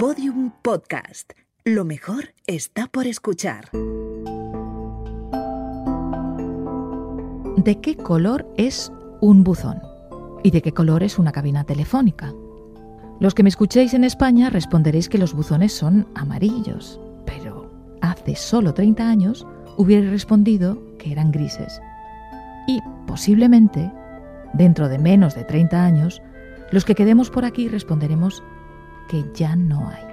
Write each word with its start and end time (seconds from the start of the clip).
Podium 0.00 0.50
Podcast. 0.62 1.32
Lo 1.62 1.84
mejor 1.84 2.32
está 2.46 2.86
por 2.86 3.06
escuchar. 3.06 3.68
¿De 7.58 7.80
qué 7.82 7.98
color 7.98 8.50
es 8.56 8.90
un 9.20 9.44
buzón? 9.44 9.82
¿Y 10.42 10.52
de 10.52 10.62
qué 10.62 10.72
color 10.72 11.02
es 11.02 11.18
una 11.18 11.32
cabina 11.32 11.64
telefónica? 11.64 12.32
Los 13.20 13.34
que 13.34 13.42
me 13.42 13.50
escuchéis 13.50 13.92
en 13.92 14.04
España 14.04 14.48
responderéis 14.48 15.10
que 15.10 15.18
los 15.18 15.34
buzones 15.34 15.74
son 15.74 16.08
amarillos, 16.14 16.98
pero 17.26 17.70
hace 18.00 18.36
solo 18.36 18.72
30 18.72 19.06
años 19.06 19.46
hubiera 19.76 20.08
respondido 20.08 20.96
que 20.96 21.12
eran 21.12 21.30
grises. 21.30 21.78
Y 22.66 22.80
posiblemente, 23.06 23.92
dentro 24.54 24.88
de 24.88 24.98
menos 24.98 25.34
de 25.34 25.44
30 25.44 25.84
años, 25.84 26.22
los 26.72 26.86
que 26.86 26.94
quedemos 26.94 27.28
por 27.28 27.44
aquí 27.44 27.68
responderemos 27.68 28.42
que 29.10 29.24
ya 29.34 29.56
no 29.56 29.88
hay. 29.88 30.04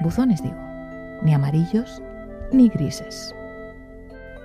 Buzones 0.00 0.40
digo, 0.42 0.56
ni 1.22 1.34
amarillos 1.34 2.00
ni 2.52 2.68
grises. 2.68 3.34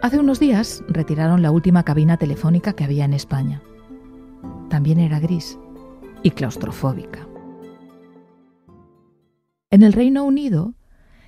Hace 0.01 0.17
unos 0.17 0.39
días 0.39 0.83
retiraron 0.87 1.41
la 1.41 1.51
última 1.51 1.83
cabina 1.83 2.17
telefónica 2.17 2.73
que 2.73 2.83
había 2.83 3.05
en 3.05 3.13
España. 3.13 3.61
También 4.69 4.99
era 4.99 5.19
gris 5.19 5.59
y 6.23 6.31
claustrofóbica. 6.31 7.27
En 9.69 9.83
el 9.83 9.93
Reino 9.93 10.23
Unido, 10.23 10.73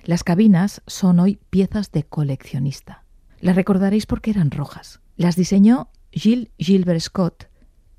las 0.04 0.24
cabinas 0.24 0.82
son 0.88 1.20
hoy 1.20 1.38
piezas 1.50 1.92
de 1.92 2.02
coleccionista. 2.02 3.04
Las 3.40 3.54
recordaréis 3.54 4.06
porque 4.06 4.32
eran 4.32 4.50
rojas. 4.50 5.00
Las 5.16 5.36
diseñó 5.36 5.90
Gilles 6.10 6.50
Gilbert 6.58 7.00
Scott 7.00 7.50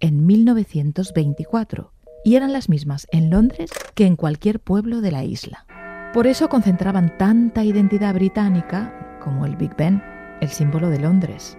en 0.02 0.26
1924 0.26 1.93
y 2.24 2.36
eran 2.36 2.54
las 2.54 2.70
mismas 2.70 3.08
en 3.12 3.30
Londres 3.30 3.72
que 3.96 4.06
en 4.06 4.16
cualquier 4.16 4.60
pueblo 4.60 5.02
de 5.02 5.12
la 5.12 5.24
isla. 5.24 5.66
Por 6.14 6.28
eso 6.28 6.50
concentraban 6.50 7.18
tanta 7.18 7.64
identidad 7.64 8.14
británica 8.14 9.20
como 9.24 9.46
el 9.46 9.56
Big 9.56 9.76
Ben, 9.76 10.02
el 10.42 10.50
símbolo 10.50 10.90
de 10.90 11.00
Londres. 11.00 11.58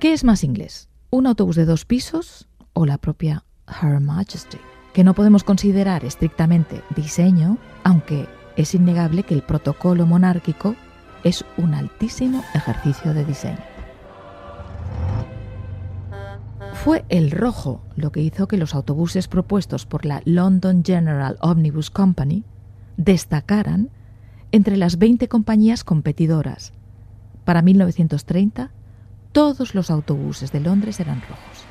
¿Qué 0.00 0.12
es 0.12 0.24
más 0.24 0.44
inglés? 0.44 0.88
¿Un 1.10 1.26
autobús 1.26 1.56
de 1.56 1.64
dos 1.64 1.84
pisos 1.84 2.48
o 2.72 2.86
la 2.86 2.98
propia 2.98 3.44
Her 3.82 4.00
Majesty? 4.00 4.58
que 4.98 5.04
no 5.04 5.14
podemos 5.14 5.44
considerar 5.44 6.04
estrictamente 6.04 6.82
diseño, 6.96 7.58
aunque 7.84 8.26
es 8.56 8.74
innegable 8.74 9.22
que 9.22 9.34
el 9.34 9.42
protocolo 9.42 10.06
monárquico 10.06 10.74
es 11.22 11.44
un 11.56 11.72
altísimo 11.72 12.44
ejercicio 12.52 13.14
de 13.14 13.24
diseño. 13.24 13.77
Fue 16.84 17.04
el 17.08 17.32
rojo 17.32 17.82
lo 17.96 18.12
que 18.12 18.20
hizo 18.20 18.46
que 18.46 18.56
los 18.56 18.72
autobuses 18.72 19.26
propuestos 19.26 19.84
por 19.84 20.06
la 20.06 20.22
London 20.24 20.84
General 20.84 21.36
Omnibus 21.40 21.90
Company 21.90 22.44
destacaran 22.96 23.90
entre 24.52 24.76
las 24.76 24.96
20 24.96 25.26
compañías 25.26 25.82
competidoras. 25.82 26.72
Para 27.44 27.62
1930, 27.62 28.70
todos 29.32 29.74
los 29.74 29.90
autobuses 29.90 30.52
de 30.52 30.60
Londres 30.60 31.00
eran 31.00 31.20
rojos. 31.20 31.64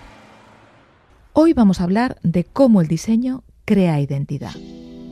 Hoy 1.31 1.53
vamos 1.53 1.79
a 1.79 1.85
hablar 1.85 2.17
de 2.23 2.43
cómo 2.43 2.81
el 2.81 2.87
diseño 2.87 3.43
crea 3.63 4.01
identidad. 4.01 4.55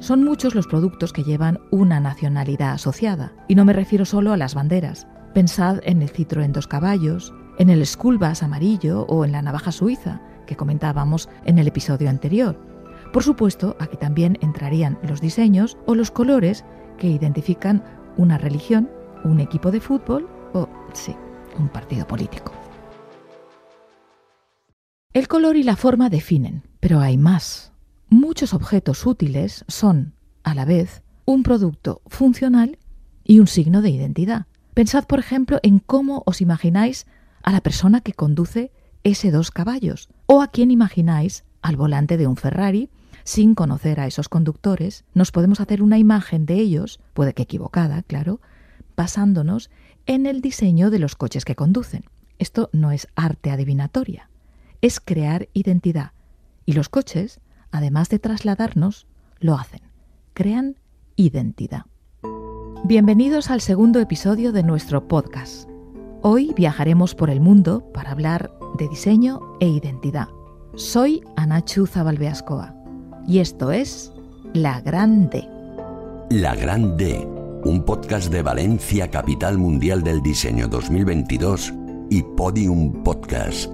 Son 0.01 0.25
muchos 0.25 0.55
los 0.55 0.67
productos 0.67 1.13
que 1.13 1.23
llevan 1.23 1.61
una 1.71 2.01
nacionalidad 2.01 2.73
asociada, 2.73 3.31
y 3.47 3.55
no 3.55 3.63
me 3.63 3.73
refiero 3.73 4.03
solo 4.03 4.33
a 4.33 4.38
las 4.38 4.55
banderas. 4.55 5.07
Pensad 5.33 5.79
en 5.83 6.01
el 6.01 6.11
Citroën 6.11 6.51
dos 6.51 6.67
caballos, 6.67 7.33
en 7.57 7.69
el 7.69 7.85
School 7.85 8.17
Bus 8.17 8.43
amarillo 8.43 9.05
o 9.07 9.25
en 9.25 9.31
la 9.31 9.41
navaja 9.41 9.71
suiza, 9.71 10.21
que 10.45 10.55
comentábamos 10.55 11.29
en 11.45 11.59
el 11.59 11.67
episodio 11.67 12.09
anterior. 12.09 12.59
Por 13.13 13.23
supuesto, 13.23 13.75
aquí 13.79 13.97
también 13.97 14.37
entrarían 14.41 14.99
los 15.03 15.21
diseños 15.21 15.77
o 15.85 15.95
los 15.95 16.11
colores 16.11 16.65
que 16.97 17.07
identifican 17.07 17.83
una 18.17 18.37
religión, 18.37 18.89
un 19.23 19.39
equipo 19.39 19.71
de 19.71 19.79
fútbol 19.79 20.29
o, 20.53 20.67
sí, 20.93 21.15
un 21.57 21.69
partido 21.69 22.05
político. 22.07 22.51
El 25.13 25.27
color 25.27 25.55
y 25.55 25.63
la 25.63 25.77
forma 25.77 26.09
definen, 26.09 26.63
pero 26.79 26.99
hay 26.99 27.17
más. 27.17 27.71
Muchos 28.09 28.53
objetos 28.53 29.05
útiles 29.05 29.63
son, 29.67 30.13
a 30.44 30.53
la 30.53 30.65
vez, 30.65 31.03
un 31.25 31.44
producto 31.44 32.01
funcional 32.07 32.77
y 33.23 33.39
un 33.39 33.47
signo 33.47 33.81
de 33.81 33.89
identidad. 33.89 34.45
Pensad, 34.73 35.05
por 35.05 35.19
ejemplo, 35.19 35.59
en 35.63 35.79
cómo 35.79 36.21
os 36.25 36.41
imagináis 36.41 37.07
a 37.45 37.53
la 37.53 37.61
persona 37.61 38.01
que 38.01 38.11
conduce 38.11 38.73
ese 39.06 39.31
dos 39.31 39.51
caballos 39.51 40.09
o 40.25 40.41
a 40.41 40.47
quién 40.47 40.69
imagináis 40.69 41.45
al 41.61 41.78
volante 41.78 42.17
de 42.17 42.28
un 42.28 42.35
Ferrari. 42.35 42.89
Sin 43.23 43.56
conocer 43.56 44.01
a 44.01 44.07
esos 44.07 44.28
conductores, 44.28 45.06
nos 45.13 45.31
podemos 45.31 45.61
hacer 45.61 45.81
una 45.81 45.97
imagen 45.97 46.45
de 46.45 46.56
ellos, 46.56 47.00
puede 47.13 47.33
que 47.33 47.44
equivocada, 47.44 48.03
claro, 48.03 48.41
basándonos 48.97 49.69
en 50.06 50.25
el 50.25 50.41
diseño 50.41 50.89
de 50.89 51.00
los 51.00 51.16
coches 51.16 51.45
que 51.45 51.56
conducen. 51.56 52.03
Esto 52.38 52.69
no 52.73 52.91
es 52.91 53.07
arte 53.16 53.50
adivinatoria 53.50 54.29
es 54.85 55.00
crear 55.00 55.50
identidad. 55.53 56.12
Y 56.66 56.73
los 56.73 56.89
coches, 56.89 57.39
además 57.72 58.09
de 58.09 58.19
trasladarnos, 58.19 59.07
lo 59.39 59.56
hacen. 59.56 59.81
Crean 60.33 60.75
identidad. 61.16 61.85
Bienvenidos 62.83 63.50
al 63.50 63.62
segundo 63.62 64.00
episodio 64.00 64.51
de 64.51 64.62
nuestro 64.62 65.07
podcast. 65.07 65.75
Hoy 66.21 66.53
viajaremos 66.55 67.15
por 67.15 67.29
el 67.29 67.39
mundo 67.39 67.91
para 67.93 68.11
hablar 68.11 68.51
de 68.77 68.87
diseño 68.87 69.39
e 69.59 69.67
identidad. 69.67 70.27
Soy 70.75 71.21
Anachu 71.35 71.87
Zabalbeascoa 71.87 72.75
y 73.27 73.39
esto 73.39 73.71
es 73.71 74.11
La 74.53 74.81
Gran 74.81 75.29
D. 75.29 75.47
La 76.29 76.55
Gran 76.55 76.97
D, 76.97 77.27
un 77.63 77.83
podcast 77.83 78.31
de 78.31 78.41
Valencia, 78.41 79.09
capital 79.09 79.57
mundial 79.57 80.03
del 80.03 80.21
diseño 80.21 80.67
2022 80.67 81.73
y 82.09 82.23
Podium 82.23 83.03
Podcast 83.03 83.71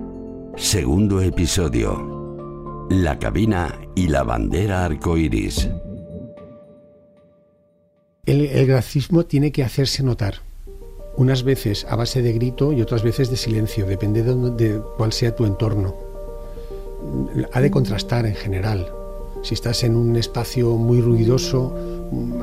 Segundo 0.58 1.22
episodio. 1.22 2.88
La 2.90 3.18
cabina 3.18 3.80
y 3.96 4.10
la 4.10 4.24
bandera 4.24 4.86
arcoiris. 4.86 5.70
El, 8.26 8.46
el 8.46 8.68
gracismo 8.68 9.26
tiene 9.26 9.52
que 9.52 9.64
hacerse 9.64 10.04
notar. 10.04 10.36
Unas 11.16 11.44
veces 11.44 11.86
a 11.90 11.96
base 11.96 12.22
de 12.22 12.34
grito 12.34 12.72
y 12.74 12.82
otras 12.82 13.04
veces 13.04 13.30
de 13.30 13.38
silencio, 13.38 13.86
depende 13.86 14.24
de, 14.24 14.34
de 14.52 14.82
cuál 14.98 15.12
sea 15.14 15.36
tu 15.36 15.46
entorno. 15.46 15.96
Ha 17.52 17.62
de 17.62 17.72
contrastar 17.72 18.26
en 18.26 18.36
general. 18.36 18.92
Si 19.44 19.54
estás 19.54 19.84
en 19.84 19.96
un 19.96 20.16
espacio 20.16 20.78
muy 20.78 21.02
ruidoso, 21.02 21.76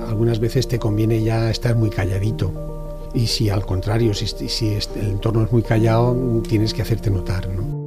algunas 0.08 0.40
veces 0.40 0.68
te 0.68 0.78
conviene 0.78 1.22
ya 1.22 1.50
estar 1.50 1.76
muy 1.76 1.90
calladito. 1.90 3.10
Y 3.14 3.26
si 3.26 3.48
al 3.48 3.64
contrario, 3.64 4.14
si, 4.14 4.26
si 4.26 4.68
el 4.68 5.08
entorno 5.10 5.44
es 5.44 5.52
muy 5.52 5.62
callado, 5.62 6.42
tienes 6.46 6.74
que 6.74 6.82
hacerte 6.82 7.10
notar. 7.10 7.48
¿no? 7.48 7.78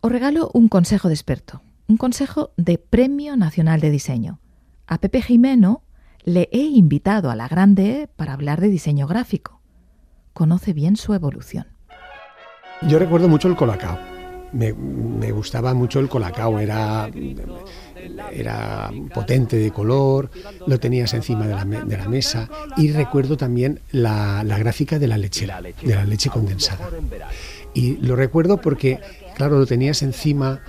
Os 0.00 0.12
regalo 0.12 0.50
un 0.52 0.68
consejo 0.68 1.08
de 1.08 1.14
experto, 1.14 1.62
un 1.88 1.96
consejo 1.96 2.50
de 2.56 2.78
Premio 2.78 3.36
Nacional 3.36 3.80
de 3.80 3.90
Diseño. 3.90 4.40
A 4.86 4.98
Pepe 4.98 5.22
Jimeno 5.22 5.83
le 6.24 6.48
he 6.52 6.62
invitado 6.62 7.30
a 7.30 7.36
la 7.36 7.48
Grande 7.48 8.08
para 8.16 8.32
hablar 8.32 8.60
de 8.60 8.68
diseño 8.68 9.06
gráfico. 9.06 9.60
Conoce 10.32 10.72
bien 10.72 10.96
su 10.96 11.14
evolución. 11.14 11.66
Yo 12.82 12.98
recuerdo 12.98 13.28
mucho 13.28 13.48
el 13.48 13.56
colacao. 13.56 13.98
Me, 14.52 14.72
gustaba 15.32 15.74
mucho 15.74 15.98
el 15.98 16.08
colacao, 16.08 16.60
era, 16.60 17.10
era 18.30 18.88
potente 19.12 19.56
de 19.56 19.72
color, 19.72 20.30
lo 20.64 20.78
tenías 20.78 21.12
encima 21.12 21.48
de 21.48 21.54
la, 21.54 21.64
de 21.64 21.96
la 21.96 22.08
mesa 22.08 22.48
y 22.76 22.92
recuerdo 22.92 23.36
también 23.36 23.80
la, 23.90 24.44
la 24.44 24.56
gráfica 24.58 25.00
de 25.00 25.08
la 25.08 25.18
lechera, 25.18 25.60
de 25.60 25.94
la 25.94 26.04
leche 26.04 26.30
condensada. 26.30 26.88
Y 27.74 27.96
lo 27.96 28.14
recuerdo 28.14 28.60
porque 28.60 29.00
Claro, 29.34 29.58
lo 29.58 29.66
tenías 29.66 30.02
encima, 30.02 30.60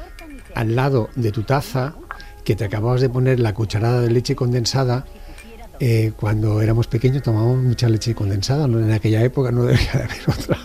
al 0.56 0.76
lado 0.76 1.10
de 1.16 1.32
tu 1.32 1.44
taza, 1.44 1.96
que 2.44 2.56
te 2.56 2.66
acababas 2.66 3.02
de 3.02 3.10
poner 3.10 3.40
la 3.40 3.54
cucharada 3.54 4.02
de 4.02 4.10
leche 4.10 4.36
condensada. 4.36 5.06
Eh, 5.80 6.12
cuando 6.16 6.62
éramos 6.62 6.88
pequeños 6.88 7.24
tomábamos 7.24 7.64
mucha 7.64 7.90
leche 7.90 8.16
condensada, 8.16 8.66
en 8.66 8.92
aquella 8.92 9.24
época 9.24 9.52
no 9.52 9.64
debía 9.66 9.92
de 9.94 10.04
haber 10.04 10.22
otra, 10.28 10.58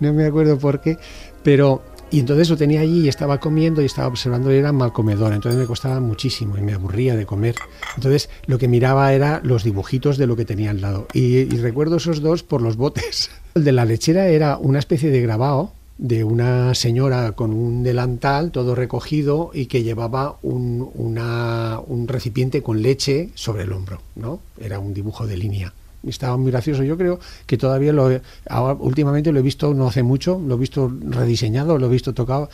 no 0.00 0.12
me 0.12 0.26
acuerdo 0.26 0.58
por 0.58 0.80
qué, 0.80 0.98
pero 1.42 1.82
y 2.10 2.20
entonces 2.20 2.48
lo 2.48 2.56
tenía 2.56 2.80
allí 2.80 3.00
y 3.00 3.08
estaba 3.08 3.38
comiendo 3.38 3.82
y 3.82 3.84
estaba 3.84 4.08
observando 4.08 4.52
y 4.52 4.56
era 4.56 4.72
mal 4.72 4.92
comedor, 4.92 5.32
entonces 5.32 5.60
me 5.60 5.66
costaba 5.66 6.00
muchísimo 6.00 6.56
y 6.56 6.62
me 6.62 6.72
aburría 6.72 7.14
de 7.16 7.26
comer. 7.26 7.54
Entonces 7.96 8.30
lo 8.46 8.58
que 8.58 8.66
miraba 8.66 9.12
era 9.12 9.40
los 9.44 9.62
dibujitos 9.62 10.16
de 10.16 10.26
lo 10.26 10.34
que 10.34 10.46
tenía 10.46 10.70
al 10.70 10.80
lado. 10.80 11.06
Y 11.12 11.44
recuerdo 11.58 11.96
esos 11.96 12.22
dos 12.22 12.42
por 12.42 12.62
los 12.62 12.76
botes. 12.76 13.30
El 13.54 13.64
de 13.64 13.72
la 13.72 13.84
lechera 13.84 14.28
era 14.28 14.56
una 14.56 14.78
especie 14.78 15.10
de 15.10 15.20
grabado 15.20 15.74
de 15.98 16.22
una 16.22 16.74
señora 16.74 17.32
con 17.32 17.52
un 17.52 17.82
delantal 17.82 18.52
todo 18.52 18.76
recogido 18.76 19.50
y 19.52 19.66
que 19.66 19.82
llevaba 19.82 20.36
un, 20.42 20.88
una, 20.94 21.80
un 21.84 22.06
recipiente 22.06 22.62
con 22.62 22.80
leche 22.82 23.30
sobre 23.34 23.64
el 23.64 23.72
hombro, 23.72 24.00
¿no? 24.14 24.38
Era 24.60 24.78
un 24.78 24.94
dibujo 24.94 25.26
de 25.26 25.36
línea. 25.36 25.72
estaba 26.04 26.36
muy 26.36 26.52
gracioso. 26.52 26.84
Yo 26.84 26.96
creo 26.96 27.18
que 27.46 27.58
todavía 27.58 27.92
lo 27.92 28.08
ahora, 28.48 28.78
últimamente 28.80 29.32
lo 29.32 29.40
he 29.40 29.42
visto 29.42 29.74
no 29.74 29.88
hace 29.88 30.04
mucho, 30.04 30.40
lo 30.46 30.54
he 30.54 30.58
visto 30.58 30.90
rediseñado, 31.00 31.78
lo 31.78 31.86
he 31.86 31.90
visto 31.90 32.14
tocado. 32.14 32.48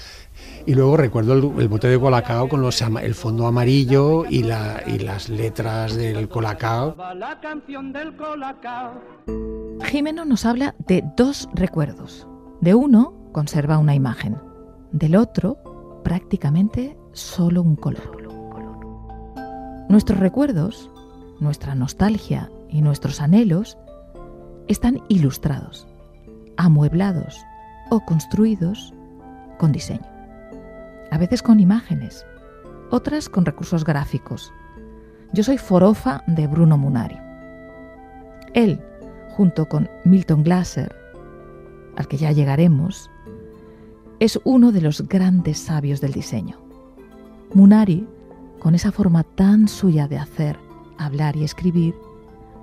Y 0.65 0.75
luego 0.75 0.97
recuerdo 0.97 1.35
el, 1.35 1.69
bote 1.69 1.89
de 1.89 2.01
colacao 2.01 2.49
con 2.49 2.63
los, 2.63 2.81
el 2.81 3.15
fondo 3.15 3.47
amarillo 3.47 4.25
y, 4.25 4.43
la, 4.43 4.83
y 4.87 5.01
las 5.01 5.29
letras 5.29 5.95
del 5.95 6.31
colacao. 6.31 6.97
Jimeno 9.85 10.25
nos 10.25 10.47
habla 10.47 10.75
de 10.79 11.05
dos 11.15 11.51
recuerdos. 11.55 12.27
De 12.63 12.75
uno 12.75 13.24
conserva 13.35 13.79
una 13.79 13.97
imagen, 13.97 14.39
del 14.93 15.17
otro 15.17 16.01
prácticamente 16.05 16.97
solo 17.13 17.63
un 17.63 17.75
color. 17.75 18.23
Nuestros 19.89 20.21
recuerdos, 20.21 20.89
nuestra 21.41 21.75
nostalgia 21.75 22.49
y 22.69 22.81
nuestros 22.81 23.21
anhelos 23.21 23.77
están 24.69 25.03
ilustrados, 25.09 25.89
amueblados 26.57 27.45
o 27.91 28.01
construidos 28.05 28.95
con 29.59 29.73
diseño. 29.73 30.07
A 31.11 31.19
veces 31.19 31.43
con 31.43 31.59
imágenes, 31.59 32.25
otras 32.91 33.29
con 33.29 33.45
recursos 33.45 33.85
gráficos. 33.85 34.53
Yo 35.33 35.43
soy 35.43 35.59
forofa 35.59 36.23
de 36.29 36.47
Bruno 36.47 36.79
Munari. 36.79 37.19
Él, 38.55 38.81
junto 39.31 39.69
con 39.69 39.91
Milton 40.05 40.45
Glaser, 40.45 40.95
al 41.97 42.07
que 42.07 42.17
ya 42.17 42.31
llegaremos, 42.31 43.11
es 44.21 44.41
uno 44.45 44.73
de 44.73 44.81
los 44.81 45.07
grandes 45.09 45.59
sabios 45.59 46.01
del 46.01 46.13
diseño. 46.13 46.61
Munari 47.55 48.07
con 48.65 48.75
esa 48.75 48.93
forma 48.93 49.25
tan 49.25 49.69
suya 49.69 50.09
de 50.09 50.17
hacer, 50.17 50.59
hablar 50.97 51.37
y 51.37 51.45
escribir, 51.45 51.95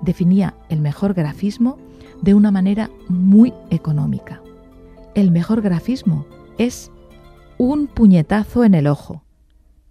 definía 0.02 0.56
el 0.68 0.80
mejor 0.80 1.14
grafismo 1.14 1.78
de 2.20 2.34
una 2.34 2.50
manera 2.50 2.90
muy 3.08 3.54
económica. 3.70 4.42
El 5.14 5.30
mejor 5.30 5.62
grafismo 5.62 6.26
es 6.58 6.90
un 7.56 7.86
puñetazo 7.86 8.64
en 8.64 8.74
el 8.74 8.88
ojo. 8.88 9.22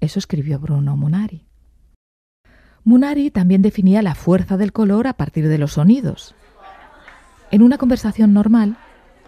Eso 0.01 0.19
escribió 0.19 0.59
Bruno 0.59 0.97
Munari. 0.97 1.47
Munari 2.83 3.31
también 3.31 3.61
definía 3.61 4.01
la 4.01 4.15
fuerza 4.15 4.57
del 4.57 4.73
color 4.73 5.07
a 5.07 5.13
partir 5.13 5.47
de 5.47 5.59
los 5.59 5.73
sonidos. 5.73 6.35
En 7.51 7.61
una 7.61 7.77
conversación 7.77 8.33
normal, 8.33 8.77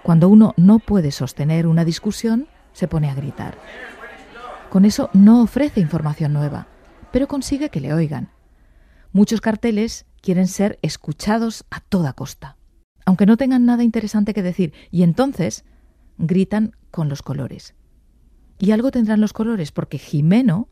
cuando 0.04 0.28
uno 0.30 0.54
no 0.58 0.80
puede 0.80 1.12
sostener 1.12 1.66
una 1.66 1.86
discusión, 1.86 2.48
se 2.74 2.88
pone 2.88 3.10
a 3.10 3.16
gritar. 3.16 3.58
Con 4.70 4.86
eso 4.86 5.10
no 5.14 5.42
ofrece 5.42 5.80
información 5.80 6.34
nueva, 6.34 6.68
pero 7.12 7.28
consigue 7.28 7.70
que 7.70 7.80
le 7.80 7.94
oigan. 7.94 8.30
Muchos 9.12 9.40
carteles 9.40 10.06
quieren 10.22 10.48
ser 10.48 10.80
escuchados 10.82 11.66
a 11.70 11.80
toda 11.80 12.14
costa, 12.14 12.58
aunque 13.06 13.26
no 13.26 13.38
tengan 13.38 13.66
nada 13.66 13.84
interesante 13.84 14.34
que 14.34 14.44
decir, 14.44 14.74
y 14.92 15.04
entonces 15.04 15.64
gritan 16.18 16.76
con 16.92 17.10
los 17.10 17.22
colores. 17.22 17.76
Y 18.60 18.72
algo 18.72 18.92
tendrán 18.92 19.22
los 19.22 19.34
colores 19.34 19.72
porque 19.72 19.98
Jimeno 19.98 20.70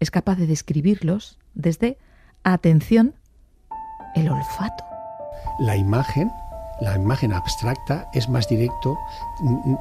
es 0.00 0.10
capaz 0.10 0.36
de 0.36 0.46
describirlos 0.46 1.38
desde, 1.54 1.98
atención, 2.42 3.14
el 4.14 4.28
olfato. 4.28 4.84
La 5.60 5.76
imagen, 5.76 6.30
la 6.80 6.96
imagen 6.96 7.32
abstracta 7.32 8.08
es 8.12 8.28
más 8.28 8.48
directo, 8.48 8.98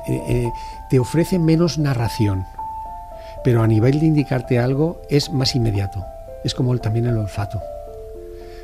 eh, 0.08 0.22
eh, 0.28 0.52
te 0.90 1.00
ofrece 1.00 1.40
menos 1.40 1.78
narración 1.78 2.46
pero 3.44 3.62
a 3.62 3.68
nivel 3.68 4.00
de 4.00 4.08
indicarte 4.08 4.58
algo 4.58 5.02
es 5.10 5.32
más 5.32 5.56
inmediato. 5.56 6.06
Es 6.44 6.56
como 6.56 6.76
también 6.78 7.06
el 7.06 7.18
olfato. 7.18 7.62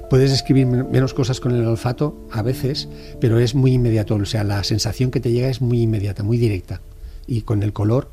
Puedes 0.09 0.31
escribir 0.31 0.65
menos 0.65 1.13
cosas 1.13 1.39
con 1.39 1.53
el 1.53 1.65
olfato 1.67 2.27
a 2.31 2.41
veces, 2.41 2.87
pero 3.19 3.39
es 3.39 3.53
muy 3.53 3.73
inmediato. 3.73 4.15
O 4.15 4.25
sea, 4.25 4.43
la 4.43 4.63
sensación 4.63 5.11
que 5.11 5.19
te 5.19 5.31
llega 5.31 5.49
es 5.49 5.61
muy 5.61 5.83
inmediata, 5.83 6.23
muy 6.23 6.37
directa. 6.37 6.81
Y 7.27 7.41
con 7.41 7.61
el 7.61 7.73
color 7.73 8.11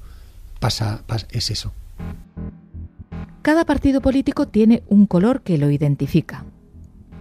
pasa, 0.60 1.02
pasa 1.06 1.26
es 1.30 1.50
eso. 1.50 1.72
Cada 3.40 3.64
partido 3.64 4.00
político 4.00 4.48
tiene 4.48 4.82
un 4.88 5.06
color 5.06 5.42
que 5.42 5.56
lo 5.56 5.70
identifica. 5.70 6.44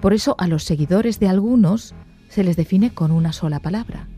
Por 0.02 0.14
eso 0.14 0.36
a 0.40 0.48
los 0.48 0.64
seguidores 0.64 1.20
de 1.20 1.30
algunos 1.30 1.94
se 2.36 2.44
les 2.44 2.58
define 2.58 2.94
con 2.94 3.12
una 3.12 3.32
sola 3.32 3.62
palabra. 3.62 4.10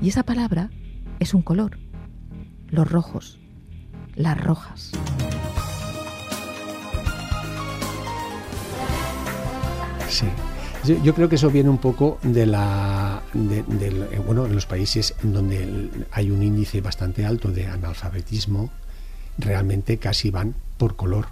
Y 0.00 0.10
esa 0.10 0.22
palabra 0.22 0.70
es 1.18 1.34
un 1.34 1.42
color. 1.42 1.80
Los 2.68 2.88
rojos 2.88 3.40
las 4.14 4.40
rojas. 4.40 4.92
Sí. 10.08 10.26
Yo, 11.02 11.14
creo 11.14 11.28
que 11.28 11.34
eso 11.34 11.50
viene 11.50 11.68
un 11.70 11.78
poco 11.78 12.18
de 12.22 12.46
la. 12.46 13.22
Eh, 13.34 13.64
bueno, 14.24 14.46
en 14.46 14.54
los 14.54 14.66
países 14.66 15.14
donde 15.22 15.90
hay 16.12 16.30
un 16.30 16.44
índice 16.44 16.80
bastante 16.80 17.26
alto 17.26 17.50
de 17.50 17.66
analfabetismo, 17.66 18.70
realmente 19.38 19.98
casi 19.98 20.30
van 20.30 20.54
por 20.78 20.94
color. 20.94 21.26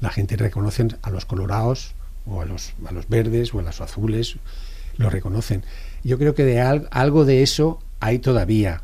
La 0.00 0.08
gente 0.08 0.36
reconoce 0.36 0.88
a 1.02 1.10
los 1.10 1.26
colorados, 1.26 1.94
o 2.26 2.40
a 2.40 2.46
los, 2.46 2.72
a 2.86 2.92
los 2.92 3.08
verdes, 3.08 3.52
o 3.54 3.60
a 3.60 3.62
los 3.62 3.80
azules, 3.82 4.38
lo 4.96 5.10
reconocen. 5.10 5.62
Yo 6.04 6.18
creo 6.18 6.34
que 6.34 6.44
de 6.44 6.60
algo 6.60 7.24
de 7.24 7.42
eso 7.42 7.80
hay 8.00 8.18
todavía 8.18 8.82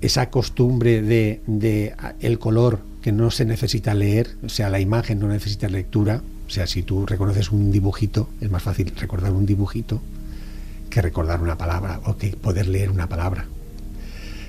esa 0.00 0.30
costumbre 0.30 1.02
de, 1.02 1.40
de, 1.46 1.94
el 2.20 2.38
color 2.38 2.80
que 3.02 3.12
no 3.12 3.30
se 3.30 3.44
necesita 3.44 3.94
leer, 3.94 4.36
o 4.44 4.48
sea, 4.48 4.68
la 4.68 4.80
imagen 4.80 5.18
no 5.18 5.28
necesita 5.28 5.68
lectura, 5.68 6.22
o 6.46 6.50
sea, 6.50 6.66
si 6.66 6.82
tú 6.82 7.06
reconoces 7.06 7.50
un 7.50 7.72
dibujito, 7.72 8.28
es 8.40 8.50
más 8.50 8.62
fácil 8.62 8.92
recordar 8.96 9.32
un 9.32 9.46
dibujito 9.46 10.00
que 10.90 11.02
recordar 11.02 11.42
una 11.42 11.58
palabra 11.58 12.00
o 12.04 12.16
que 12.16 12.28
poder 12.30 12.68
leer 12.68 12.90
una 12.90 13.08
palabra. 13.08 13.46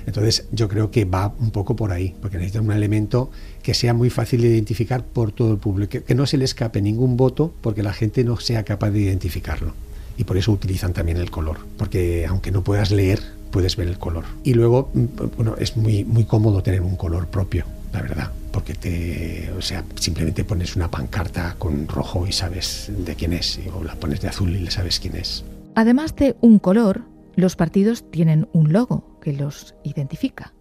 Entonces 0.06 0.46
yo 0.52 0.68
creo 0.68 0.90
que 0.90 1.04
va 1.04 1.34
un 1.38 1.50
poco 1.50 1.76
por 1.76 1.92
ahí, 1.92 2.14
porque 2.22 2.38
necesita 2.38 2.62
un 2.62 2.72
elemento 2.72 3.30
que 3.62 3.74
sea 3.74 3.92
muy 3.92 4.08
fácil 4.08 4.40
de 4.40 4.48
identificar 4.48 5.04
por 5.04 5.32
todo 5.32 5.52
el 5.52 5.58
público, 5.58 5.98
que 6.04 6.14
no 6.14 6.26
se 6.26 6.38
le 6.38 6.44
escape 6.44 6.80
ningún 6.80 7.16
voto 7.16 7.52
porque 7.60 7.82
la 7.82 7.92
gente 7.92 8.24
no 8.24 8.38
sea 8.38 8.64
capaz 8.64 8.90
de 8.90 9.00
identificarlo. 9.00 9.74
Y 10.18 10.24
por 10.24 10.36
eso 10.36 10.52
utilizan 10.52 10.92
también 10.92 11.16
el 11.16 11.30
color, 11.30 11.58
porque 11.78 12.26
aunque 12.26 12.50
no 12.50 12.62
puedas 12.62 12.90
leer, 12.90 13.20
puedes 13.50 13.76
ver 13.76 13.88
el 13.88 13.98
color. 13.98 14.24
Y 14.44 14.54
luego, 14.54 14.90
mm, 14.92 15.04
bueno, 15.36 15.54
es 15.58 15.76
muy, 15.76 16.04
muy 16.04 16.24
cómodo 16.24 16.62
tener 16.62 16.82
un 16.82 16.96
color 16.96 17.28
propio, 17.28 17.64
la 17.92 18.02
verdad, 18.02 18.32
porque 18.52 18.74
te, 18.74 19.50
o 19.56 19.62
sea, 19.62 19.84
simplemente 19.94 20.44
pones 20.44 20.76
una 20.76 20.90
pancarta 20.90 21.54
con 21.58 21.88
rojo 21.88 22.26
y 22.26 22.32
sabes 22.32 22.90
de 22.90 23.14
quién 23.14 23.32
es, 23.32 23.60
o 23.74 23.82
la 23.82 23.94
pones 23.94 24.20
de 24.20 24.28
azul 24.28 24.54
y 24.54 24.58
le 24.58 24.70
sabes 24.70 25.00
quién 25.00 25.16
es. 25.16 25.44
Además 25.74 26.14
de 26.16 26.36
un 26.40 26.58
color, 26.58 27.02
los 27.36 27.54
partidos 27.54 28.10
tienen 28.10 28.48
un 28.52 28.72
logo 28.72 29.18
que 29.22 29.32
los 29.32 29.74
identifica. 29.84 30.52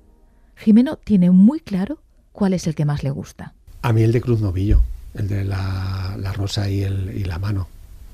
Jimeno 0.56 0.98
tiene 0.98 1.32
muy 1.32 1.60
claro 1.60 2.00
cuál 2.32 2.54
es 2.54 2.68
el 2.68 2.76
que 2.76 2.86
más 2.86 3.04
le 3.04 3.10
gusta. 3.10 3.56
A 3.82 3.94
mí 3.94 4.04
el 4.04 4.12
de 4.12 4.22
Cruz 4.22 4.42
Novillo, 4.42 4.84
el 5.16 5.28
de 5.28 5.44
la, 5.44 6.16
la 6.20 6.34
rosa 6.34 6.70
y, 6.70 6.84
el, 6.84 7.12
y 7.16 7.24
la 7.24 7.40
mano. 7.40 7.68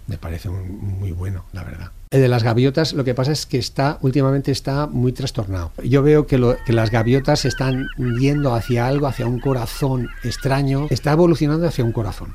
Me 0.07 0.17
parece 0.17 0.49
muy 0.49 1.11
bueno, 1.11 1.45
la 1.53 1.63
verdad. 1.63 1.91
El 2.13 2.21
de 2.21 2.27
las 2.27 2.43
gaviotas, 2.43 2.93
lo 2.93 3.03
que 3.03 3.15
pasa 3.15 3.31
es 3.31 3.45
que 3.45 3.57
está 3.57 3.97
últimamente 4.01 4.51
está 4.51 4.85
muy 4.85 5.13
trastornado. 5.13 5.71
Yo 5.83 6.03
veo 6.03 6.27
que, 6.27 6.37
las 6.37 6.91
gaviotas 6.91 7.45
están 7.45 7.87
yendo 8.19 8.53
hacia 8.53 8.87
algo, 8.87 9.07
hacia 9.07 9.25
un 9.25 9.39
corazón 9.39 10.09
extraño. 10.23 10.87
Está 10.89 11.13
evolucionando 11.13 11.67
hacia 11.67 11.83
un 11.83 11.91
corazón. 11.91 12.33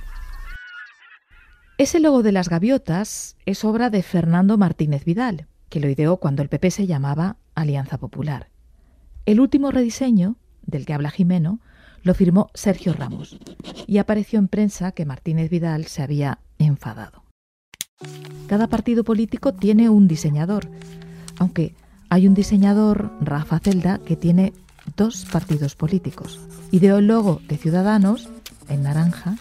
Ese 1.76 2.00
logo 2.00 2.25
de 2.25 2.32
las 2.32 2.48
gaviotas 2.48 3.37
es 3.46 3.64
obra 3.64 3.88
de 3.88 4.02
Fernando 4.02 4.58
Martínez 4.58 5.04
Vidal, 5.04 5.46
que 5.68 5.78
lo 5.78 5.88
ideó 5.88 6.16
cuando 6.16 6.42
el 6.42 6.48
PP 6.48 6.72
se 6.72 6.87
llamaba 6.88 7.37
Alianza 7.54 7.98
Popular. 7.98 8.48
El 9.26 9.38
último 9.38 9.70
rediseño, 9.70 10.37
del 10.62 10.87
que 10.87 10.94
habla 10.94 11.10
Jimeno, 11.10 11.60
lo 12.02 12.14
firmó 12.14 12.50
Sergio 12.54 12.94
Ramos 12.94 13.38
y 13.87 13.98
apareció 13.98 14.38
en 14.38 14.48
prensa 14.48 14.90
que 14.90 15.04
Martínez 15.04 15.50
Vidal 15.50 15.87
se 15.87 16.02
había 16.02 16.40
enfadado. 16.58 17.27
Cada 18.49 18.67
partido 18.67 19.05
político 19.05 19.52
tiene 19.52 19.90
un 19.90 20.09
diseñador, 20.09 20.69
aunque 21.38 21.75
hay 22.09 22.26
un 22.26 22.33
diseñador, 22.33 23.12
Rafa 23.21 23.59
Celda, 23.59 23.99
que 23.99 24.17
tiene 24.17 24.55
dos 24.97 25.26
partidos 25.26 25.75
políticos. 25.75 26.40
Ideó 26.71 26.97
el 26.97 27.09
logo 27.09 27.43
de 27.47 27.59
Ciudadanos, 27.59 28.31
en 28.71 28.85
naranja, 28.85 29.37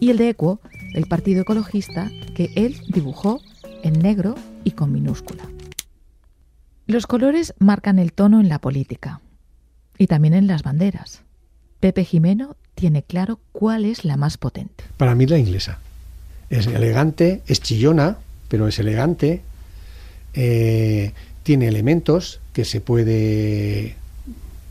y 0.00 0.10
el 0.10 0.16
de 0.16 0.30
Equo, 0.30 0.60
el 0.94 1.06
partido 1.06 1.42
ecologista, 1.42 2.10
que 2.34 2.50
él 2.56 2.80
dibujó 2.88 3.40
en 3.84 4.00
negro 4.00 4.34
y 4.64 4.72
con 4.72 4.90
minúscula. 4.90 5.44
Los 6.88 7.06
colores 7.06 7.54
marcan 7.60 8.00
el 8.00 8.12
tono 8.12 8.40
en 8.40 8.48
la 8.48 8.60
política 8.60 9.20
y 9.98 10.08
también 10.08 10.34
en 10.34 10.48
las 10.48 10.64
banderas. 10.64 11.22
Pepe 11.78 12.04
Jimeno 12.04 12.56
tiene 12.74 13.04
claro 13.04 13.38
cuál 13.52 13.84
es 13.84 14.04
la 14.04 14.16
más 14.16 14.36
potente. 14.36 14.84
Para 14.96 15.14
mí 15.14 15.26
la 15.26 15.38
inglesa 15.38 15.78
es 16.52 16.66
elegante, 16.66 17.42
es 17.46 17.60
chillona, 17.60 18.18
pero 18.48 18.68
es 18.68 18.78
elegante, 18.78 19.40
eh, 20.34 21.12
tiene 21.42 21.66
elementos 21.66 22.40
que 22.52 22.66
se 22.66 22.82
puede 22.82 23.96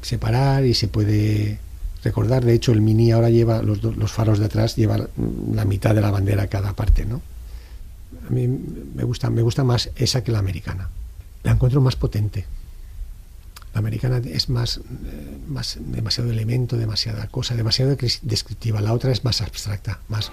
separar 0.03 0.63
y 0.63 0.75
se 0.75 0.87
puede 0.87 1.57
recordar. 2.03 2.45
De 2.45 2.53
hecho, 2.53 2.71
el 2.71 2.81
Mini 2.81 3.11
ahora 3.11 3.31
lleva 3.31 3.63
los, 3.63 3.83
los 3.83 4.11
faros 4.11 4.37
de 4.37 4.45
atrás, 4.45 4.75
lleva 4.75 5.07
la 5.53 5.65
mitad 5.65 5.95
de 5.95 6.01
la 6.01 6.11
bandera 6.11 6.47
cada 6.47 6.73
parte, 6.73 7.05
¿no? 7.05 7.21
A 8.27 8.31
mí 8.31 8.47
me 8.47 9.03
gusta, 9.03 9.31
me 9.31 9.41
gusta 9.41 9.63
más 9.63 9.89
esa 9.95 10.23
que 10.23 10.31
la 10.31 10.39
americana. 10.39 10.89
La 11.41 11.51
encuentro 11.51 11.81
más 11.81 11.95
potente. 11.95 12.45
La 13.73 13.79
americana 13.79 14.21
es 14.23 14.49
más, 14.49 14.77
eh, 14.77 14.81
más 15.47 15.79
demasiado 15.79 16.29
elemento, 16.29 16.77
demasiada 16.77 17.25
cosa, 17.27 17.55
demasiado 17.55 17.97
descriptiva. 18.21 18.81
La 18.81 18.93
otra 18.93 19.11
es 19.11 19.23
más 19.23 19.41
abstracta, 19.41 19.99
más 20.09 20.31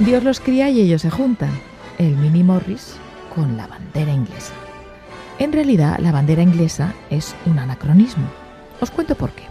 Dios 0.00 0.24
los 0.24 0.40
cría 0.40 0.70
y 0.70 0.80
ellos 0.80 1.02
se 1.02 1.10
juntan. 1.10 1.50
El 1.98 2.16
Mini 2.16 2.42
Morris 2.42 2.96
con 3.34 3.58
la 3.58 3.66
bandera 3.66 4.10
inglesa. 4.10 4.54
En 5.38 5.52
realidad, 5.52 5.98
la 5.98 6.10
bandera 6.10 6.40
inglesa 6.40 6.94
es 7.10 7.36
un 7.44 7.58
anacronismo. 7.58 8.24
Os 8.80 8.90
cuento 8.90 9.14
por 9.14 9.32
qué. 9.32 9.42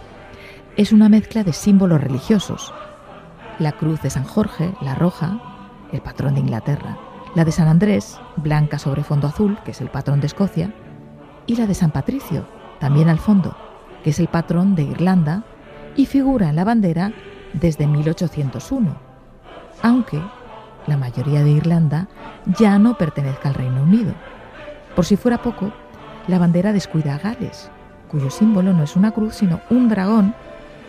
Es 0.76 0.90
una 0.90 1.08
mezcla 1.08 1.44
de 1.44 1.52
símbolos 1.52 2.00
religiosos. 2.00 2.74
La 3.60 3.70
cruz 3.70 4.02
de 4.02 4.10
San 4.10 4.24
Jorge, 4.24 4.74
la 4.80 4.96
roja, 4.96 5.40
el 5.92 6.00
patrón 6.00 6.34
de 6.34 6.40
Inglaterra. 6.40 6.98
La 7.36 7.44
de 7.44 7.52
San 7.52 7.68
Andrés, 7.68 8.18
blanca 8.34 8.80
sobre 8.80 9.04
fondo 9.04 9.28
azul, 9.28 9.56
que 9.64 9.70
es 9.70 9.80
el 9.80 9.88
patrón 9.88 10.20
de 10.20 10.26
Escocia. 10.26 10.74
Y 11.46 11.54
la 11.54 11.68
de 11.68 11.74
San 11.74 11.92
Patricio, 11.92 12.44
también 12.80 13.08
al 13.08 13.20
fondo, 13.20 13.56
que 14.02 14.10
es 14.10 14.18
el 14.18 14.26
patrón 14.26 14.74
de 14.74 14.82
Irlanda 14.82 15.44
y 15.94 16.06
figura 16.06 16.48
en 16.48 16.56
la 16.56 16.64
bandera 16.64 17.12
desde 17.52 17.86
1801. 17.86 18.96
Aunque 19.82 20.20
la 20.86 20.96
mayoría 20.96 21.42
de 21.42 21.50
Irlanda 21.50 22.08
ya 22.58 22.78
no 22.78 22.96
pertenezca 22.96 23.48
al 23.48 23.54
Reino 23.54 23.82
Unido. 23.82 24.14
Por 24.94 25.04
si 25.04 25.16
fuera 25.16 25.42
poco, 25.42 25.72
la 26.26 26.38
bandera 26.38 26.72
descuida 26.72 27.14
a 27.14 27.18
Gales, 27.18 27.70
cuyo 28.08 28.30
símbolo 28.30 28.72
no 28.72 28.84
es 28.84 28.96
una 28.96 29.12
cruz 29.12 29.36
sino 29.36 29.60
un 29.70 29.88
dragón 29.88 30.34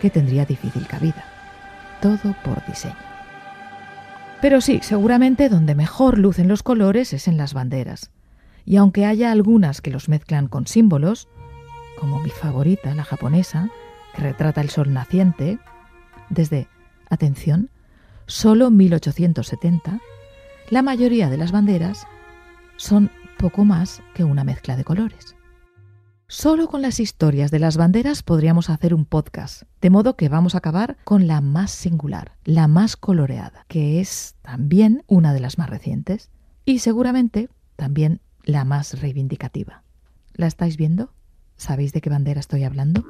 que 0.00 0.10
tendría 0.10 0.44
difícil 0.44 0.86
cabida. 0.86 1.24
Todo 2.00 2.34
por 2.44 2.64
diseño. 2.66 2.96
Pero 4.40 4.60
sí, 4.60 4.80
seguramente 4.82 5.48
donde 5.48 5.76
mejor 5.76 6.18
lucen 6.18 6.48
los 6.48 6.64
colores 6.64 7.12
es 7.12 7.28
en 7.28 7.36
las 7.36 7.54
banderas. 7.54 8.10
Y 8.64 8.76
aunque 8.76 9.06
haya 9.06 9.30
algunas 9.30 9.80
que 9.80 9.92
los 9.92 10.08
mezclan 10.08 10.48
con 10.48 10.66
símbolos, 10.66 11.28
como 11.98 12.18
mi 12.18 12.30
favorita, 12.30 12.94
la 12.94 13.04
japonesa, 13.04 13.70
que 14.14 14.22
retrata 14.22 14.60
el 14.60 14.70
sol 14.70 14.92
naciente, 14.92 15.60
desde, 16.28 16.66
atención, 17.08 17.70
solo 18.26 18.70
1870, 18.70 20.00
la 20.70 20.82
mayoría 20.82 21.28
de 21.28 21.36
las 21.36 21.52
banderas 21.52 22.06
son 22.76 23.10
poco 23.38 23.64
más 23.64 24.02
que 24.14 24.24
una 24.24 24.44
mezcla 24.44 24.76
de 24.76 24.84
colores. 24.84 25.36
Solo 26.28 26.68
con 26.68 26.80
las 26.80 26.98
historias 26.98 27.50
de 27.50 27.58
las 27.58 27.76
banderas 27.76 28.22
podríamos 28.22 28.70
hacer 28.70 28.94
un 28.94 29.04
podcast, 29.04 29.64
de 29.82 29.90
modo 29.90 30.16
que 30.16 30.30
vamos 30.30 30.54
a 30.54 30.58
acabar 30.58 30.96
con 31.04 31.26
la 31.26 31.42
más 31.42 31.70
singular, 31.72 32.38
la 32.44 32.68
más 32.68 32.96
coloreada, 32.96 33.66
que 33.68 34.00
es 34.00 34.36
también 34.40 35.04
una 35.06 35.34
de 35.34 35.40
las 35.40 35.58
más 35.58 35.68
recientes 35.68 36.30
y 36.64 36.78
seguramente 36.78 37.50
también 37.76 38.22
la 38.44 38.64
más 38.64 39.00
reivindicativa. 39.00 39.82
¿La 40.32 40.46
estáis 40.46 40.78
viendo? 40.78 41.12
¿Sabéis 41.56 41.92
de 41.92 42.00
qué 42.00 42.08
bandera 42.08 42.40
estoy 42.40 42.64
hablando? 42.64 43.04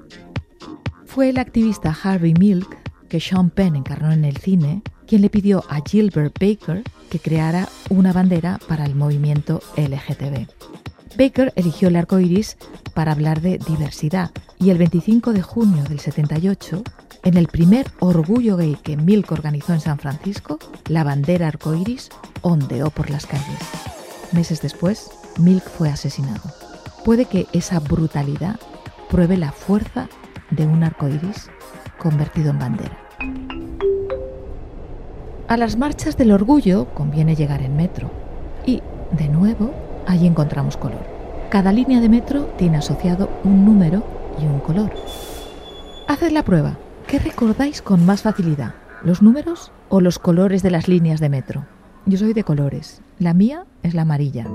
Fue 1.04 1.28
el 1.28 1.38
activista 1.38 1.96
Harvey 2.02 2.34
Milk, 2.34 2.76
que 3.12 3.20
Sean 3.20 3.50
Penn 3.50 3.76
encarnó 3.76 4.10
en 4.10 4.24
el 4.24 4.38
cine, 4.38 4.80
quien 5.06 5.20
le 5.20 5.28
pidió 5.28 5.64
a 5.68 5.82
Gilbert 5.86 6.34
Baker 6.40 6.82
que 7.10 7.18
creara 7.18 7.68
una 7.90 8.10
bandera 8.10 8.58
para 8.66 8.86
el 8.86 8.94
movimiento 8.94 9.60
LGTB. 9.76 10.46
Baker 11.18 11.52
eligió 11.54 11.88
el 11.88 11.96
arco 11.96 12.18
iris 12.20 12.56
para 12.94 13.12
hablar 13.12 13.42
de 13.42 13.58
diversidad 13.58 14.30
y 14.58 14.70
el 14.70 14.78
25 14.78 15.34
de 15.34 15.42
junio 15.42 15.84
del 15.84 16.00
78, 16.00 16.82
en 17.24 17.36
el 17.36 17.48
primer 17.48 17.86
orgullo 18.00 18.56
gay 18.56 18.78
que 18.82 18.96
Milk 18.96 19.30
organizó 19.30 19.74
en 19.74 19.80
San 19.80 19.98
Francisco, 19.98 20.58
la 20.88 21.04
bandera 21.04 21.48
arcoíris 21.48 22.08
ondeó 22.40 22.88
por 22.88 23.10
las 23.10 23.26
calles. 23.26 23.60
Meses 24.32 24.62
después, 24.62 25.10
Milk 25.36 25.64
fue 25.64 25.90
asesinado. 25.90 26.50
Puede 27.04 27.26
que 27.26 27.46
esa 27.52 27.78
brutalidad 27.78 28.58
pruebe 29.10 29.36
la 29.36 29.52
fuerza 29.52 30.08
de 30.50 30.66
un 30.66 30.82
arcoíris 30.82 31.50
convertido 31.98 32.52
en 32.52 32.58
bandera. 32.58 33.01
A 35.52 35.58
las 35.58 35.76
marchas 35.76 36.16
del 36.16 36.32
orgullo 36.32 36.86
conviene 36.94 37.36
llegar 37.36 37.60
en 37.60 37.76
metro. 37.76 38.10
Y, 38.64 38.80
de 39.10 39.28
nuevo, 39.28 39.74
allí 40.06 40.26
encontramos 40.26 40.78
color. 40.78 41.04
Cada 41.50 41.74
línea 41.74 42.00
de 42.00 42.08
metro 42.08 42.44
tiene 42.56 42.78
asociado 42.78 43.28
un 43.44 43.66
número 43.66 44.02
y 44.40 44.46
un 44.46 44.60
color. 44.60 44.90
Haced 46.08 46.32
la 46.32 46.42
prueba. 46.42 46.78
¿Qué 47.06 47.18
recordáis 47.18 47.82
con 47.82 48.06
más 48.06 48.22
facilidad? 48.22 48.76
¿Los 49.04 49.20
números 49.20 49.72
o 49.90 50.00
los 50.00 50.18
colores 50.18 50.62
de 50.62 50.70
las 50.70 50.88
líneas 50.88 51.20
de 51.20 51.28
metro? 51.28 51.66
Yo 52.06 52.16
soy 52.16 52.32
de 52.32 52.44
colores. 52.44 53.02
La 53.18 53.34
mía 53.34 53.66
es 53.82 53.92
la 53.92 54.02
amarilla. 54.02 54.46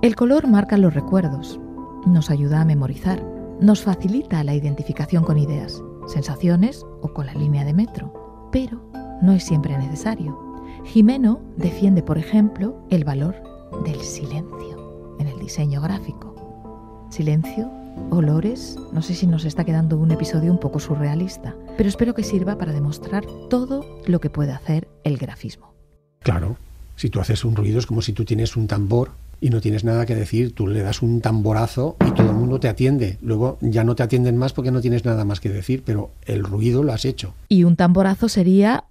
El 0.00 0.16
color 0.16 0.48
marca 0.48 0.78
los 0.78 0.94
recuerdos, 0.94 1.60
nos 2.06 2.30
ayuda 2.30 2.62
a 2.62 2.64
memorizar, 2.64 3.22
nos 3.60 3.82
facilita 3.82 4.42
la 4.42 4.54
identificación 4.54 5.22
con 5.22 5.36
ideas, 5.36 5.82
sensaciones 6.06 6.82
o 7.02 7.12
con 7.12 7.26
la 7.26 7.34
línea 7.34 7.66
de 7.66 7.74
metro. 7.74 8.48
Pero 8.50 8.91
no 9.22 9.32
es 9.32 9.44
siempre 9.44 9.78
necesario. 9.78 10.38
Jimeno 10.84 11.40
defiende, 11.56 12.02
por 12.02 12.18
ejemplo, 12.18 12.76
el 12.90 13.04
valor 13.04 13.36
del 13.84 14.00
silencio 14.00 15.16
en 15.18 15.28
el 15.28 15.38
diseño 15.38 15.80
gráfico. 15.80 17.06
Silencio, 17.10 17.70
olores, 18.10 18.76
no 18.92 19.00
sé 19.00 19.14
si 19.14 19.26
nos 19.26 19.44
está 19.44 19.64
quedando 19.64 19.96
un 19.96 20.10
episodio 20.10 20.50
un 20.50 20.58
poco 20.58 20.80
surrealista, 20.80 21.54
pero 21.76 21.88
espero 21.88 22.14
que 22.14 22.24
sirva 22.24 22.58
para 22.58 22.72
demostrar 22.72 23.24
todo 23.48 23.84
lo 24.06 24.20
que 24.20 24.30
puede 24.30 24.52
hacer 24.52 24.88
el 25.04 25.18
grafismo. 25.18 25.72
Claro, 26.20 26.56
si 26.96 27.08
tú 27.08 27.20
haces 27.20 27.44
un 27.44 27.56
ruido 27.56 27.78
es 27.78 27.86
como 27.86 28.02
si 28.02 28.12
tú 28.12 28.24
tienes 28.24 28.56
un 28.56 28.66
tambor 28.66 29.10
y 29.40 29.50
no 29.50 29.60
tienes 29.60 29.82
nada 29.84 30.06
que 30.06 30.14
decir, 30.14 30.54
tú 30.54 30.68
le 30.68 30.82
das 30.82 31.02
un 31.02 31.20
tamborazo 31.20 31.96
y 32.06 32.12
todo 32.12 32.30
el 32.30 32.36
mundo 32.36 32.60
te 32.60 32.68
atiende. 32.68 33.18
Luego 33.20 33.58
ya 33.60 33.82
no 33.82 33.96
te 33.96 34.04
atienden 34.04 34.36
más 34.36 34.52
porque 34.52 34.70
no 34.70 34.80
tienes 34.80 35.04
nada 35.04 35.24
más 35.24 35.40
que 35.40 35.48
decir, 35.48 35.82
pero 35.84 36.10
el 36.26 36.44
ruido 36.44 36.84
lo 36.84 36.92
has 36.92 37.04
hecho. 37.04 37.34
Y 37.48 37.64
un 37.64 37.74
tamborazo 37.74 38.28
sería 38.28 38.84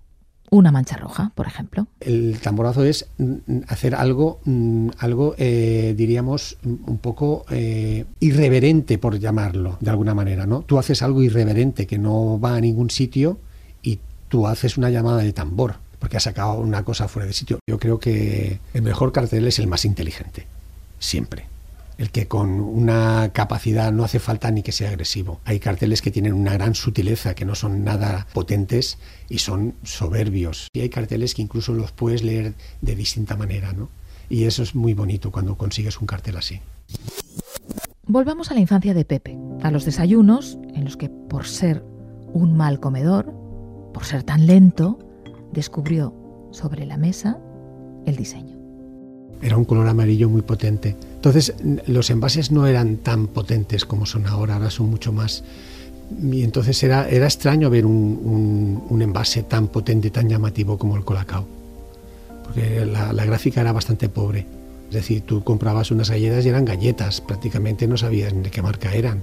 una 0.51 0.71
mancha 0.71 0.97
roja, 0.97 1.31
por 1.33 1.47
ejemplo. 1.47 1.87
El 2.01 2.39
tamborazo 2.39 2.83
es 2.83 3.07
mm, 3.17 3.61
hacer 3.67 3.95
algo, 3.95 4.39
mm, 4.45 4.89
algo 4.99 5.33
eh, 5.37 5.93
diríamos, 5.97 6.57
un 6.63 6.97
poco 6.97 7.45
eh, 7.49 8.05
irreverente, 8.19 8.97
por 8.97 9.17
llamarlo 9.17 9.77
de 9.79 9.89
alguna 9.89 10.13
manera, 10.13 10.45
¿no? 10.45 10.61
Tú 10.61 10.77
haces 10.77 11.01
algo 11.01 11.23
irreverente 11.23 11.87
que 11.87 11.97
no 11.97 12.39
va 12.39 12.55
a 12.55 12.61
ningún 12.61 12.89
sitio 12.89 13.39
y 13.81 13.99
tú 14.27 14.45
haces 14.45 14.77
una 14.77 14.89
llamada 14.89 15.23
de 15.23 15.33
tambor 15.33 15.75
porque 15.99 16.17
has 16.17 16.23
sacado 16.23 16.59
una 16.59 16.83
cosa 16.83 17.07
fuera 17.07 17.27
de 17.27 17.33
sitio. 17.33 17.59
Yo 17.69 17.79
creo 17.79 17.99
que 17.99 18.59
el 18.73 18.81
mejor 18.81 19.11
cartel 19.11 19.47
es 19.47 19.59
el 19.59 19.67
más 19.67 19.85
inteligente, 19.85 20.47
siempre 20.99 21.50
el 22.01 22.09
que 22.09 22.27
con 22.27 22.59
una 22.59 23.29
capacidad 23.31 23.91
no 23.91 24.03
hace 24.03 24.17
falta 24.17 24.49
ni 24.49 24.63
que 24.63 24.71
sea 24.71 24.89
agresivo. 24.89 25.39
Hay 25.45 25.59
carteles 25.59 26.01
que 26.01 26.09
tienen 26.09 26.33
una 26.33 26.53
gran 26.53 26.73
sutileza, 26.73 27.35
que 27.35 27.45
no 27.45 27.53
son 27.53 27.83
nada 27.83 28.25
potentes 28.33 28.97
y 29.29 29.37
son 29.37 29.75
soberbios. 29.83 30.67
Y 30.73 30.79
hay 30.79 30.89
carteles 30.89 31.35
que 31.35 31.43
incluso 31.43 31.73
los 31.73 31.91
puedes 31.91 32.23
leer 32.23 32.55
de 32.81 32.95
distinta 32.95 33.37
manera, 33.37 33.71
¿no? 33.73 33.89
Y 34.29 34.45
eso 34.45 34.63
es 34.63 34.73
muy 34.73 34.95
bonito 34.95 35.31
cuando 35.31 35.55
consigues 35.55 36.01
un 36.01 36.07
cartel 36.07 36.37
así. 36.37 36.59
Volvamos 38.07 38.49
a 38.49 38.55
la 38.55 38.61
infancia 38.61 38.95
de 38.95 39.05
Pepe, 39.05 39.37
a 39.61 39.69
los 39.69 39.85
desayunos 39.85 40.57
en 40.73 40.85
los 40.85 40.97
que 40.97 41.09
por 41.09 41.45
ser 41.45 41.85
un 42.33 42.57
mal 42.57 42.79
comedor, 42.79 43.31
por 43.93 44.05
ser 44.05 44.23
tan 44.23 44.47
lento, 44.47 44.97
descubrió 45.53 46.15
sobre 46.51 46.87
la 46.87 46.97
mesa 46.97 47.37
el 48.07 48.15
diseño 48.15 48.61
era 49.41 49.57
un 49.57 49.65
color 49.65 49.87
amarillo 49.87 50.29
muy 50.29 50.41
potente. 50.41 50.95
Entonces 51.21 51.53
los 51.85 52.09
envases 52.09 52.49
no 52.49 52.65
eran 52.65 52.97
tan 52.97 53.27
potentes 53.27 53.85
como 53.85 54.07
son 54.07 54.25
ahora, 54.25 54.55
ahora 54.55 54.71
son 54.71 54.89
mucho 54.89 55.13
más. 55.13 55.43
Y 56.19 56.41
entonces 56.43 56.81
era, 56.81 57.07
era 57.07 57.25
extraño 57.27 57.69
ver 57.69 57.85
un, 57.85 58.83
un, 58.89 59.01
envase 59.03 59.43
tan 59.43 59.67
potente, 59.67 60.09
tan 60.09 60.27
llamativo 60.27 60.79
como 60.79 60.97
el 60.97 61.05
Colacao, 61.05 61.45
porque 62.43 62.87
la, 62.87 63.23
gráfica 63.23 63.61
era 63.61 63.71
bastante 63.71 64.09
pobre. 64.09 64.47
Es 64.87 64.95
decir, 64.95 65.21
tú 65.21 65.43
comprabas 65.43 65.91
unas 65.91 66.09
galletas 66.09 66.43
y 66.43 66.49
eran 66.49 66.65
galletas, 66.65 67.21
prácticamente 67.21 67.87
no 67.87 67.97
sabías 67.97 68.33
de 68.33 68.49
qué 68.49 68.63
marca 68.63 68.91
eran. 68.91 69.21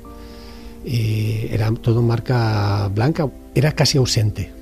Y 0.84 1.48
era 1.50 1.72
todo 1.72 2.00
marca 2.00 2.88
blanca, 2.94 3.28
era 3.56 3.72
casi 3.72 3.98
ausente 3.98 4.52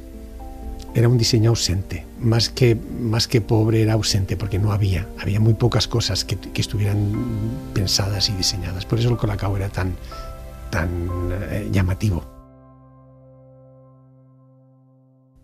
era 0.97 1.11
un 1.11 1.19
diseño 1.19 1.51
ausente, 1.51 2.07
más 2.19 2.49
que, 2.49 2.75
más 2.75 3.29
que 3.29 3.43
pobre 3.43 3.83
era 3.83 3.93
ausente, 3.93 4.35
porque 4.35 4.59
no 4.59 4.73
había, 4.73 5.07
había 5.19 5.39
muy 5.41 5.53
pocas 5.53 5.87
cosas 5.87 6.25
que, 6.25 6.39
estuvieran 6.59 7.13
pensadas 7.75 8.31
y 8.31 8.33
diseñadas. 8.33 8.87
Por 8.87 8.99
eso 8.99 9.11
el 9.11 9.19
Colacao 9.19 9.55
era 9.59 9.69
tan, 9.69 9.95
tan 10.71 10.89
eh, 11.51 11.69
llamativo. 11.71 12.25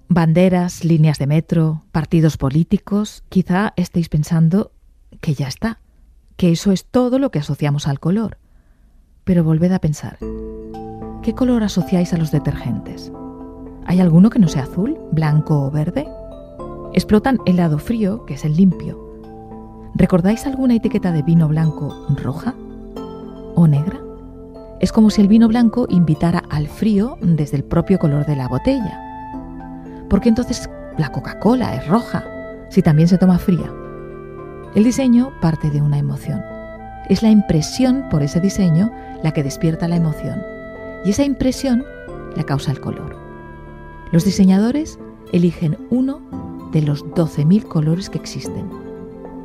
Banderas, 0.09 0.87
líneas 0.87 1.19
de 1.19 1.27
metro, 1.27 1.85
partidos 1.93 2.39
políticos, 2.39 3.23
quizá 3.29 3.75
estéis 3.77 4.09
pensando 4.09 4.73
que 5.21 5.35
ya 5.35 5.49
está, 5.49 5.81
que 6.39 6.51
eso 6.51 6.73
es 6.73 6.87
todo 6.87 7.19
lo 7.19 7.31
que 7.31 7.41
asociamos 7.41 7.89
al 7.89 8.01
color. 8.01 8.39
Pero 9.25 9.45
volved 9.45 9.73
a 9.73 9.81
pensar, 9.81 10.19
¿qué 11.23 11.35
color 11.35 11.63
asociáis 11.63 12.15
a 12.15 12.17
los 12.17 12.31
detergentes? 12.31 13.13
¿Hay 13.87 14.01
alguno 14.01 14.31
que 14.31 14.39
no 14.39 14.49
sea 14.49 14.63
azul, 14.63 14.99
blanco 15.11 15.67
o 15.67 15.71
verde? 15.71 16.09
Explotan 16.93 17.39
el 17.47 17.57
lado 17.57 17.79
frío, 17.79 18.25
que 18.27 18.35
es 18.35 18.45
el 18.45 18.57
limpio. 18.57 18.99
¿Recordáis 19.95 20.47
alguna 20.47 20.75
etiqueta 20.75 21.13
de 21.13 21.23
vino 21.23 21.49
blanco 21.49 22.07
roja 22.17 22.55
o 23.55 23.67
negra? 23.67 24.01
Es 24.81 24.93
como 24.93 25.11
si 25.11 25.21
el 25.21 25.29
vino 25.29 25.49
blanco 25.49 25.87
invitara 25.89 26.43
al 26.51 26.69
frío 26.69 27.19
desde 27.21 27.57
el 27.57 27.65
propio 27.65 27.99
color 27.99 28.25
de 28.27 28.37
la 28.37 28.49
botella. 28.49 29.01
Porque 30.09 30.29
entonces 30.29 30.69
la 30.99 31.11
Coca-Cola 31.11 31.75
es 31.75 31.87
roja, 31.89 32.25
si 32.69 32.83
también 32.83 33.09
se 33.09 33.19
toma 33.19 33.39
fría. 33.39 33.73
El 34.75 34.85
diseño 34.85 35.33
parte 35.41 35.71
de 35.71 35.83
una 35.83 35.99
emoción. 35.99 36.43
Es 37.09 37.23
la 37.23 37.31
impresión 37.31 38.07
por 38.11 38.23
ese 38.23 38.41
diseño 38.41 38.91
la 39.23 39.33
que 39.33 39.43
despierta 39.43 39.89
la 39.89 39.97
emoción. 39.97 40.43
Y 41.05 41.11
esa 41.11 41.25
impresión 41.25 41.85
la 42.37 42.45
causa 42.45 42.71
el 42.71 42.81
color. 42.81 43.22
Los 44.13 44.27
diseñadores 44.27 44.99
eligen 45.33 45.79
uno 45.89 46.69
de 46.71 46.83
los 46.83 47.03
12.000 47.03 47.65
colores 47.67 48.11
que 48.11 48.19
existen, 48.19 48.69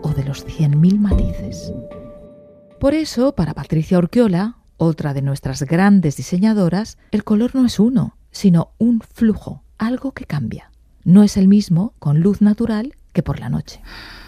o 0.01 0.09
de 0.09 0.25
los 0.25 0.45
100.000 0.45 0.99
matices. 0.99 1.71
Por 2.77 2.93
eso, 2.93 3.33
para 3.33 3.53
Patricia 3.53 3.97
Orquiola, 3.97 4.57
otra 4.75 5.13
de 5.13 5.21
nuestras 5.21 5.63
grandes 5.63 6.17
diseñadoras, 6.17 6.97
el 7.11 7.23
color 7.23 7.55
no 7.55 7.65
es 7.65 7.79
uno, 7.79 8.17
sino 8.31 8.71
un 8.77 8.99
flujo, 8.99 9.63
algo 9.77 10.11
que 10.11 10.25
cambia. 10.25 10.69
No 11.05 11.23
es 11.23 11.37
el 11.37 11.47
mismo 11.47 11.93
con 11.97 12.19
luz 12.19 12.41
natural 12.41 12.93
que 13.13 13.23
por 13.23 13.39
la 13.39 13.49
noche. 13.49 13.79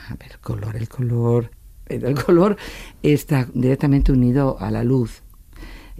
A 0.10 0.16
ver, 0.16 0.32
el 0.32 0.40
color, 0.40 0.78
el 0.78 0.88
color. 0.88 1.52
El 1.88 2.24
color 2.24 2.56
está 3.04 3.50
directamente 3.54 4.14
unido 4.14 4.58
a 4.60 4.72
la 4.72 4.86
luz. 4.86 5.22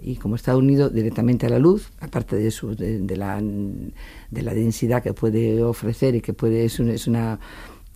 Y 0.02 0.16
como 0.16 0.36
está 0.36 0.56
unido 0.56 0.88
directamente 0.88 1.46
a 1.46 1.50
la 1.50 1.58
luz, 1.58 1.90
aparte 2.00 2.36
de, 2.36 2.50
su, 2.50 2.74
de, 2.74 3.16
la, 3.16 3.40
de 3.40 4.42
la 4.42 4.54
densidad 4.54 5.02
que 5.02 5.12
puede 5.12 5.62
ofrecer 5.62 6.14
y 6.14 6.20
que 6.20 6.32
puede 6.32 6.64
es 6.64 7.06
una 7.06 7.38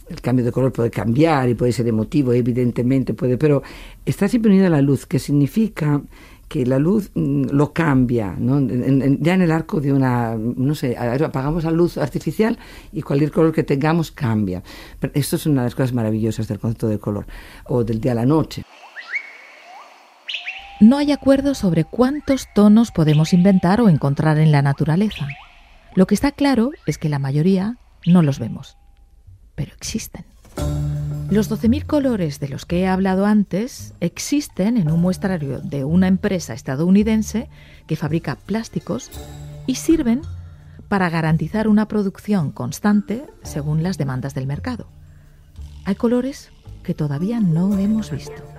el 0.08 0.20
cambio 0.20 0.44
de 0.44 0.52
color 0.52 0.72
puede 0.72 0.90
cambiar 0.90 1.48
y 1.48 1.54
puede 1.54 1.72
ser 1.72 1.88
emotivo, 1.88 2.32
evidentemente 2.32 3.14
puede, 3.14 3.38
pero 3.38 3.62
está 4.04 4.28
siempre 4.28 4.50
unido 4.50 4.66
a 4.66 4.70
la 4.70 4.82
luz, 4.82 5.06
que 5.06 5.18
significa 5.18 6.02
que 6.48 6.66
la 6.66 6.78
luz 6.78 7.10
mm, 7.14 7.46
lo 7.50 7.72
cambia, 7.72 8.36
¿no? 8.38 8.60
ya 8.60 9.34
en 9.34 9.42
el 9.42 9.50
arco 9.50 9.80
de 9.80 9.92
una, 9.92 10.36
no 10.36 10.74
sé, 10.74 10.96
apagamos 10.96 11.64
la 11.64 11.70
luz 11.70 11.96
artificial 11.96 12.58
y 12.92 13.02
cualquier 13.02 13.32
color 13.32 13.52
que 13.52 13.62
tengamos 13.62 14.10
cambia. 14.10 14.62
Esto 15.14 15.36
es 15.36 15.46
una 15.46 15.62
de 15.62 15.66
las 15.66 15.74
cosas 15.74 15.94
maravillosas 15.94 16.46
del 16.46 16.58
concepto 16.58 16.88
de 16.88 16.98
color, 16.98 17.26
o 17.66 17.82
del 17.82 18.00
día 18.00 18.12
a 18.12 18.16
la 18.16 18.26
noche. 18.26 18.62
No 20.84 20.98
hay 20.98 21.12
acuerdo 21.12 21.54
sobre 21.54 21.86
cuántos 21.86 22.46
tonos 22.54 22.90
podemos 22.90 23.32
inventar 23.32 23.80
o 23.80 23.88
encontrar 23.88 24.36
en 24.36 24.52
la 24.52 24.60
naturaleza. 24.60 25.26
Lo 25.94 26.06
que 26.06 26.14
está 26.14 26.30
claro 26.30 26.72
es 26.84 26.98
que 26.98 27.08
la 27.08 27.18
mayoría 27.18 27.78
no 28.04 28.20
los 28.20 28.38
vemos, 28.38 28.76
pero 29.54 29.72
existen. 29.74 30.26
Los 31.30 31.50
12.000 31.50 31.86
colores 31.86 32.38
de 32.38 32.50
los 32.50 32.66
que 32.66 32.80
he 32.80 32.86
hablado 32.86 33.24
antes 33.24 33.94
existen 34.00 34.76
en 34.76 34.90
un 34.90 35.00
muestrario 35.00 35.58
de 35.60 35.84
una 35.84 36.06
empresa 36.06 36.52
estadounidense 36.52 37.48
que 37.86 37.96
fabrica 37.96 38.36
plásticos 38.36 39.10
y 39.66 39.76
sirven 39.76 40.20
para 40.88 41.08
garantizar 41.08 41.66
una 41.66 41.88
producción 41.88 42.52
constante 42.52 43.24
según 43.42 43.82
las 43.82 43.96
demandas 43.96 44.34
del 44.34 44.46
mercado. 44.46 44.86
Hay 45.86 45.94
colores 45.94 46.50
que 46.82 46.92
todavía 46.92 47.40
no 47.40 47.78
hemos 47.78 48.10
visto, 48.10 48.53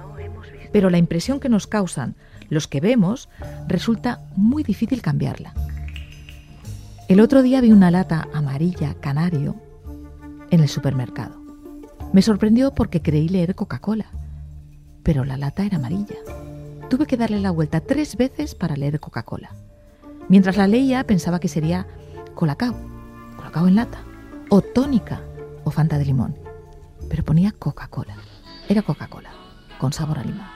pero 0.75 0.89
la 0.89 0.97
impresión 0.97 1.39
que 1.39 1.47
nos 1.47 1.67
causan 1.67 2.15
los 2.49 2.67
que 2.67 2.81
vemos 2.81 3.29
resulta 3.65 4.25
muy 4.35 4.61
difícil 4.61 5.01
cambiarla. 5.01 5.53
El 7.07 7.21
otro 7.21 7.43
día 7.43 7.61
vi 7.61 7.71
una 7.71 7.91
lata 7.91 8.27
amarilla 8.33 8.93
canario 8.95 9.55
en 10.51 10.59
el 10.59 10.67
supermercado. 10.67 11.41
Me 12.11 12.21
sorprendió 12.21 12.75
porque 12.75 13.01
creí 13.01 13.29
leer 13.29 13.55
Coca-Cola, 13.55 14.07
pero 15.01 15.23
la 15.23 15.37
lata 15.37 15.63
era 15.63 15.77
amarilla. 15.77 16.17
Tuve 16.89 17.05
que 17.05 17.15
darle 17.15 17.39
la 17.39 17.51
vuelta 17.51 17.79
tres 17.79 18.17
veces 18.17 18.53
para 18.53 18.75
leer 18.75 18.99
Coca-Cola. 18.99 19.51
Mientras 20.27 20.57
la 20.57 20.67
leía 20.67 21.05
pensaba 21.05 21.39
que 21.39 21.47
sería 21.47 21.87
Colacao, 22.33 22.75
Colacao 23.37 23.69
en 23.69 23.75
lata, 23.75 23.99
o 24.49 24.59
tónica, 24.59 25.21
o 25.63 25.71
Fanta 25.71 25.97
de 25.97 26.03
limón. 26.03 26.35
Pero 27.09 27.23
ponía 27.23 27.53
Coca-Cola. 27.53 28.17
Era 28.67 28.81
Coca-Cola, 28.81 29.29
con 29.79 29.93
sabor 29.93 30.19
a 30.19 30.23
limón. 30.25 30.54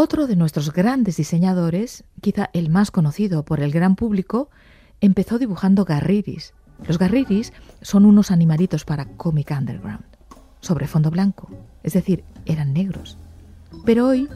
Otro 0.00 0.28
de 0.28 0.36
nuestros 0.36 0.72
grandes 0.72 1.16
diseñadores, 1.16 2.04
quizá 2.20 2.50
el 2.52 2.70
más 2.70 2.92
conocido 2.92 3.44
por 3.44 3.58
el 3.58 3.72
gran 3.72 3.96
público, 3.96 4.48
empezó 5.00 5.40
dibujando 5.40 5.84
garriris, 5.84 6.54
los 6.86 7.00
garriris 7.00 7.52
son 7.82 8.04
unos 8.04 8.30
animalitos 8.30 8.84
para 8.84 9.06
Comic 9.16 9.50
Underground, 9.50 10.04
sobre 10.60 10.86
fondo 10.86 11.10
blanco, 11.10 11.50
es 11.82 11.94
decir, 11.94 12.22
eran 12.46 12.74
negros. 12.74 13.18
Pero 13.84 14.06
hoy 14.06 14.28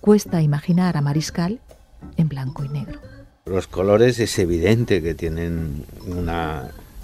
cuesta 0.00 0.40
imaginar 0.40 0.96
a 0.96 1.00
Mariscal 1.00 1.58
en 2.16 2.28
blanco 2.28 2.64
y 2.64 2.68
negro. 2.68 3.00
Los 3.44 3.66
colores 3.66 4.20
es 4.20 4.38
evidente 4.38 5.02
que 5.02 5.16
tienen 5.16 5.84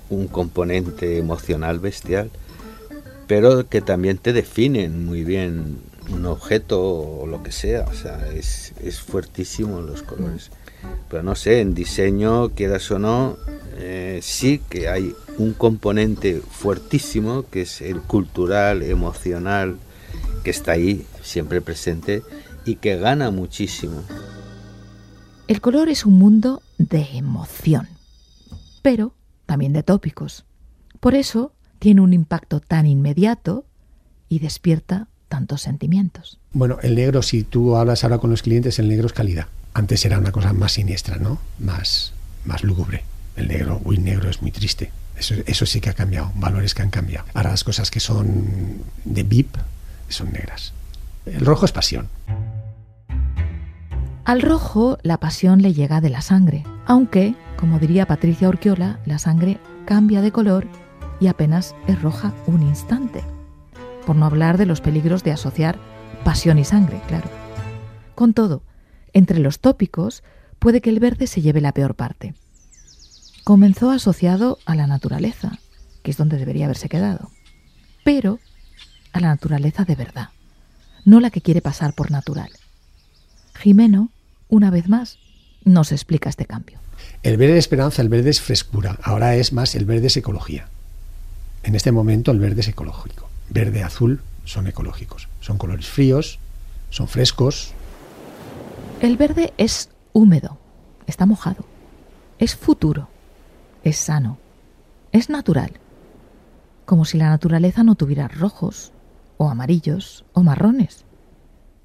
un 0.09 0.29
componente 0.29 1.19
emocional 1.19 1.81
bestial, 1.81 2.31
pero 3.27 3.69
que 3.69 3.81
también 3.81 4.19
te 4.19 4.33
definen 4.33 5.05
muy 5.05 5.25
bien 5.25 5.93
un 6.11 6.27
objeto 6.27 6.81
o 6.83 7.27
lo 7.27 7.43
que 7.43 7.53
sea. 7.53 7.87
O 7.91 7.95
sea, 7.95 8.29
es, 8.33 8.73
es 8.83 9.01
fuertísimo 9.01 9.81
los 9.81 10.03
colores. 10.03 10.51
Pero 11.09 11.23
no 11.23 11.35
sé, 11.35 11.61
en 11.61 11.75
diseño, 11.75 12.51
quieras 12.51 12.91
o 12.91 12.99
no, 12.99 13.37
eh, 13.77 14.21
sí 14.23 14.61
que 14.69 14.89
hay 14.89 15.15
un 15.39 15.53
componente 15.55 16.41
fuertísimo 16.41 17.45
que 17.51 17.63
es 17.63 17.81
el 17.81 18.01
cultural, 18.01 18.83
emocional, 18.83 19.79
que 20.43 20.51
está 20.51 20.73
ahí 20.73 21.07
siempre 21.23 21.61
presente 21.61 22.23
y 22.65 22.77
que 22.77 22.97
gana 22.97 23.31
muchísimo. 23.31 24.03
El 25.47 25.61
color 25.61 25.89
es 25.89 26.07
un 26.07 26.19
mundo 26.19 26.63
de 26.79 27.03
emoción, 27.17 27.89
pero 28.83 29.15
también 29.47 29.73
de 29.73 29.83
tópicos. 29.83 30.45
Por 31.01 31.15
eso 31.15 31.53
tiene 31.79 32.01
un 32.01 32.13
impacto 32.13 32.61
tan 32.61 32.87
inmediato 32.87 33.67
y 34.29 34.39
despierta 34.39 35.09
tantos 35.35 35.63
sentimientos. 35.63 36.39
Bueno, 36.53 36.79
el 36.83 36.95
negro, 36.95 37.21
si 37.21 37.43
tú 37.43 37.75
hablas 37.75 38.05
ahora 38.05 38.19
con 38.19 38.31
los 38.31 38.43
clientes, 38.43 38.79
el 38.79 38.87
negro 38.87 39.09
es 39.09 39.13
calidad. 39.13 39.49
Antes 39.73 40.05
era 40.05 40.17
una 40.17 40.31
cosa 40.31 40.53
más 40.53 40.75
siniestra, 40.75 41.17
¿no? 41.17 41.41
Más, 41.59 42.13
más 42.45 42.63
lúgubre. 42.63 43.03
El 43.35 43.49
negro, 43.49 43.81
uy, 43.85 43.99
negro 43.99 44.31
es 44.31 44.41
muy 44.43 44.53
triste. 44.53 44.93
Eso, 45.19 45.35
eso 45.47 45.67
sí 45.67 45.81
que 45.81 45.91
ha 45.91 45.93
cambiado, 45.93 46.31
valores 46.37 46.73
que 46.73 46.83
han 46.83 46.91
cambiado. 46.91 47.27
Ahora 47.35 47.51
las 47.51 47.65
cosas 47.65 47.91
que 47.91 47.99
son 47.99 48.47
de 49.05 49.25
VIP 49.25 49.57
son 50.09 50.31
negras. 50.31 50.73
El 51.27 51.45
rojo 51.45 51.65
es 51.65 51.73
pasión. 51.73 52.09
Al 54.25 54.41
rojo 54.41 54.99
la 55.03 55.19
pasión 55.19 55.63
le 55.63 55.75
llega 55.75 56.01
de 56.01 56.11
la 56.11 56.21
sangre, 56.21 56.63
aunque, 56.87 57.35
como 57.59 57.81
diría 57.81 58.07
Patricia 58.07 58.49
Urquiola, 58.49 59.01
la 59.05 59.19
sangre 59.19 59.59
cambia 59.85 60.23
de 60.23 60.31
color 60.31 60.69
y 61.19 61.27
apenas 61.27 61.75
es 61.89 62.01
roja 62.01 62.33
un 62.47 62.63
instante. 62.63 63.34
Por 64.07 64.17
no 64.17 64.27
hablar 64.27 64.59
de 64.59 64.67
los 64.67 64.81
peligros 64.81 65.25
de 65.25 65.33
asociar 65.33 65.79
pasión 66.25 66.59
y 66.59 66.65
sangre, 66.65 67.01
claro. 67.07 67.29
Con 68.15 68.35
todo, 68.35 68.63
entre 69.13 69.39
los 69.39 69.61
tópicos 69.61 70.23
puede 70.59 70.81
que 70.81 70.91
el 70.91 71.01
verde 71.01 71.27
se 71.27 71.43
lleve 71.43 71.61
la 71.61 71.73
peor 71.73 71.95
parte. 71.95 72.35
Comenzó 73.45 73.91
asociado 73.91 74.59
a 74.65 74.75
la 74.75 74.87
naturaleza, 74.87 75.59
que 76.03 76.11
es 76.11 76.17
donde 76.17 76.39
debería 76.39 76.65
haberse 76.65 76.89
quedado, 76.89 77.31
pero 78.05 78.39
a 79.13 79.21
la 79.21 79.29
naturaleza 79.29 79.85
de 79.85 79.95
verdad, 79.95 80.31
no 81.05 81.21
la 81.21 81.31
que 81.31 81.41
quiere 81.41 81.61
pasar 81.61 81.95
por 81.95 82.11
natural. 82.11 82.51
Jimeno, 83.55 84.11
una 84.49 84.71
vez 84.71 84.89
más, 84.89 85.19
nos 85.65 85.93
explica 85.93 86.29
este 86.29 86.47
cambio. 86.47 86.79
El 87.23 87.37
verde 87.37 87.55
es 87.55 87.65
esperanza, 87.65 88.03
el 88.03 88.09
verde 88.09 88.31
es 88.31 88.41
frescura, 88.41 88.99
ahora 89.03 89.37
es 89.37 89.53
más 89.53 89.75
el 89.75 89.85
verde 89.85 90.09
es 90.09 90.17
ecología. 90.17 90.69
En 91.63 91.75
este 91.75 91.93
momento 91.93 92.31
el 92.31 92.39
verde 92.39 92.61
es 92.61 92.69
ecológico. 92.69 93.29
Verde, 93.51 93.83
azul 93.83 94.21
son 94.45 94.67
ecológicos. 94.67 95.29
Son 95.41 95.59
colores 95.59 95.87
fríos, 95.87 96.39
son 96.91 97.09
frescos. 97.09 97.73
El 99.01 99.17
verde 99.17 99.53
es 99.59 99.91
húmedo, 100.13 100.59
está 101.07 101.27
mojado, 101.27 101.65
es 102.39 102.57
futuro 102.57 103.09
es 103.85 103.99
sano, 103.99 104.39
es 105.13 105.29
natural, 105.29 105.73
como 106.87 107.05
si 107.05 107.19
la 107.19 107.29
naturaleza 107.29 107.85
no 107.85 107.95
tuviera 107.95 108.29
rojos, 108.29 108.93
o 109.37 109.51
amarillos, 109.51 110.25
o 110.33 110.43
marrones. 110.43 111.05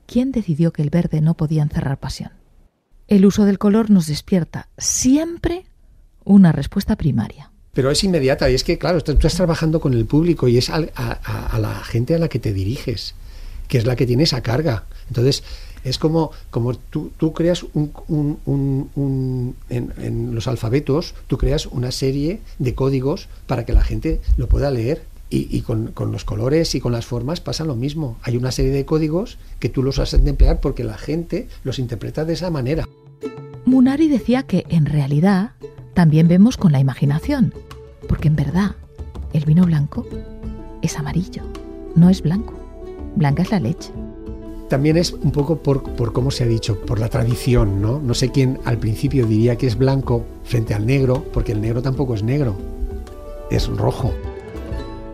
¿Quién 0.08 0.32
decidió 0.32 0.72
que 0.72 0.82
el 0.82 0.90
verde 0.90 1.22
no 1.22 1.36
podía 1.36 1.62
encerrar 1.62 2.00
pasión? 2.00 2.32
El 3.08 3.26
uso 3.26 3.46
del 3.46 3.60
color 3.60 3.90
nos 3.90 4.08
despierta 4.08 4.70
siempre 4.78 5.66
una 6.24 6.52
respuesta 6.52 6.96
primaria. 6.96 7.52
Pero 7.74 7.92
es 7.92 8.04
inmediata 8.04 8.50
y 8.50 8.56
es 8.56 8.64
que, 8.64 8.78
claro, 8.78 9.02
tú 9.02 9.12
estás 9.12 9.36
trabajando 9.36 9.80
con 9.80 9.94
el 9.94 10.06
público 10.06 10.48
y 10.48 10.58
es 10.58 10.70
a, 10.70 10.80
la 10.80 11.82
gente 11.86 12.16
a 12.16 12.20
la 12.20 12.28
que 12.28 12.40
te 12.40 12.52
diriges, 12.54 13.14
que 13.68 13.78
es 13.78 13.86
la 13.86 13.96
que 13.96 14.06
tiene 14.08 14.24
esa 14.24 14.42
carga. 14.42 14.84
Entonces, 15.08 15.44
Es 15.86 15.98
como, 15.98 16.32
como 16.52 16.74
tú, 16.76 17.12
tú 17.18 17.32
creas 17.32 17.64
un, 17.74 17.94
un- 18.10 18.90
un- 18.96 19.56
en 19.70 20.36
los 20.36 20.48
alfabetos, 20.50 21.16
tú 21.28 21.38
creas 21.38 21.68
una 21.68 21.92
serie 21.92 22.42
de 22.60 22.76
códigos 22.76 23.30
para 23.48 23.64
que 23.66 23.72
la 23.72 23.82
gente 23.82 24.20
lo 24.36 24.48
pueda 24.50 24.72
leer. 24.72 25.04
Y, 25.30 25.48
y 25.56 25.62
con, 25.62 25.92
con 25.94 26.12
los 26.12 26.26
colores 26.26 26.74
y 26.76 26.82
con 26.82 26.92
las 26.92 27.06
formas 27.06 27.40
pasa 27.40 27.64
lo 27.64 27.76
mismo. 27.76 28.18
Hay 28.24 28.36
una 28.36 28.52
serie 28.52 28.72
de 28.72 28.84
códigos 28.84 29.38
que 29.60 29.70
tú 29.70 29.82
los 29.84 30.00
has 30.00 30.12
de 30.12 30.30
emplear 30.30 30.60
porque 30.60 30.84
la 30.84 30.98
gente 30.98 31.48
los 31.64 31.80
interpreta 31.80 32.26
de 32.26 32.34
esa 32.34 32.50
manera. 32.50 32.86
Munari 33.64 34.10
decía 34.10 34.44
que 34.44 34.66
en 34.70 34.86
realidad 34.86 35.52
también 36.00 36.30
vemos 36.30 36.56
con 36.56 36.72
la 36.72 36.80
imaginación, 36.80 37.54
porque 38.08 38.30
en 38.30 38.38
verdad 38.38 38.78
el 39.34 39.44
vino 39.44 39.66
blanco 39.66 40.08
es 40.82 40.98
amarillo, 40.98 41.44
no 41.94 42.10
es 42.10 42.22
blanco. 42.22 42.54
Blanca 43.18 43.44
es 43.44 43.52
la 43.52 43.60
leche. 43.60 43.92
También 44.70 44.96
es 44.96 45.12
un 45.12 45.32
poco 45.32 45.62
por, 45.62 45.84
por 45.98 46.14
cómo 46.14 46.32
se 46.32 46.46
ha 46.46 46.48
dicho, 46.48 46.80
por 46.86 47.02
la 47.02 47.10
tradición, 47.10 47.82
¿no? 47.82 48.00
No 48.00 48.14
sé 48.14 48.32
quién 48.32 48.62
al 48.64 48.78
principio 48.78 49.26
diría 49.26 49.58
que 49.58 49.68
es 49.68 49.78
blanco 49.78 50.26
frente 50.46 50.74
al 50.74 50.86
negro, 50.86 51.26
porque 51.34 51.52
el 51.52 51.60
negro 51.60 51.82
tampoco 51.82 52.14
es 52.14 52.24
negro, 52.24 52.56
es 53.52 53.68
rojo. 53.68 54.14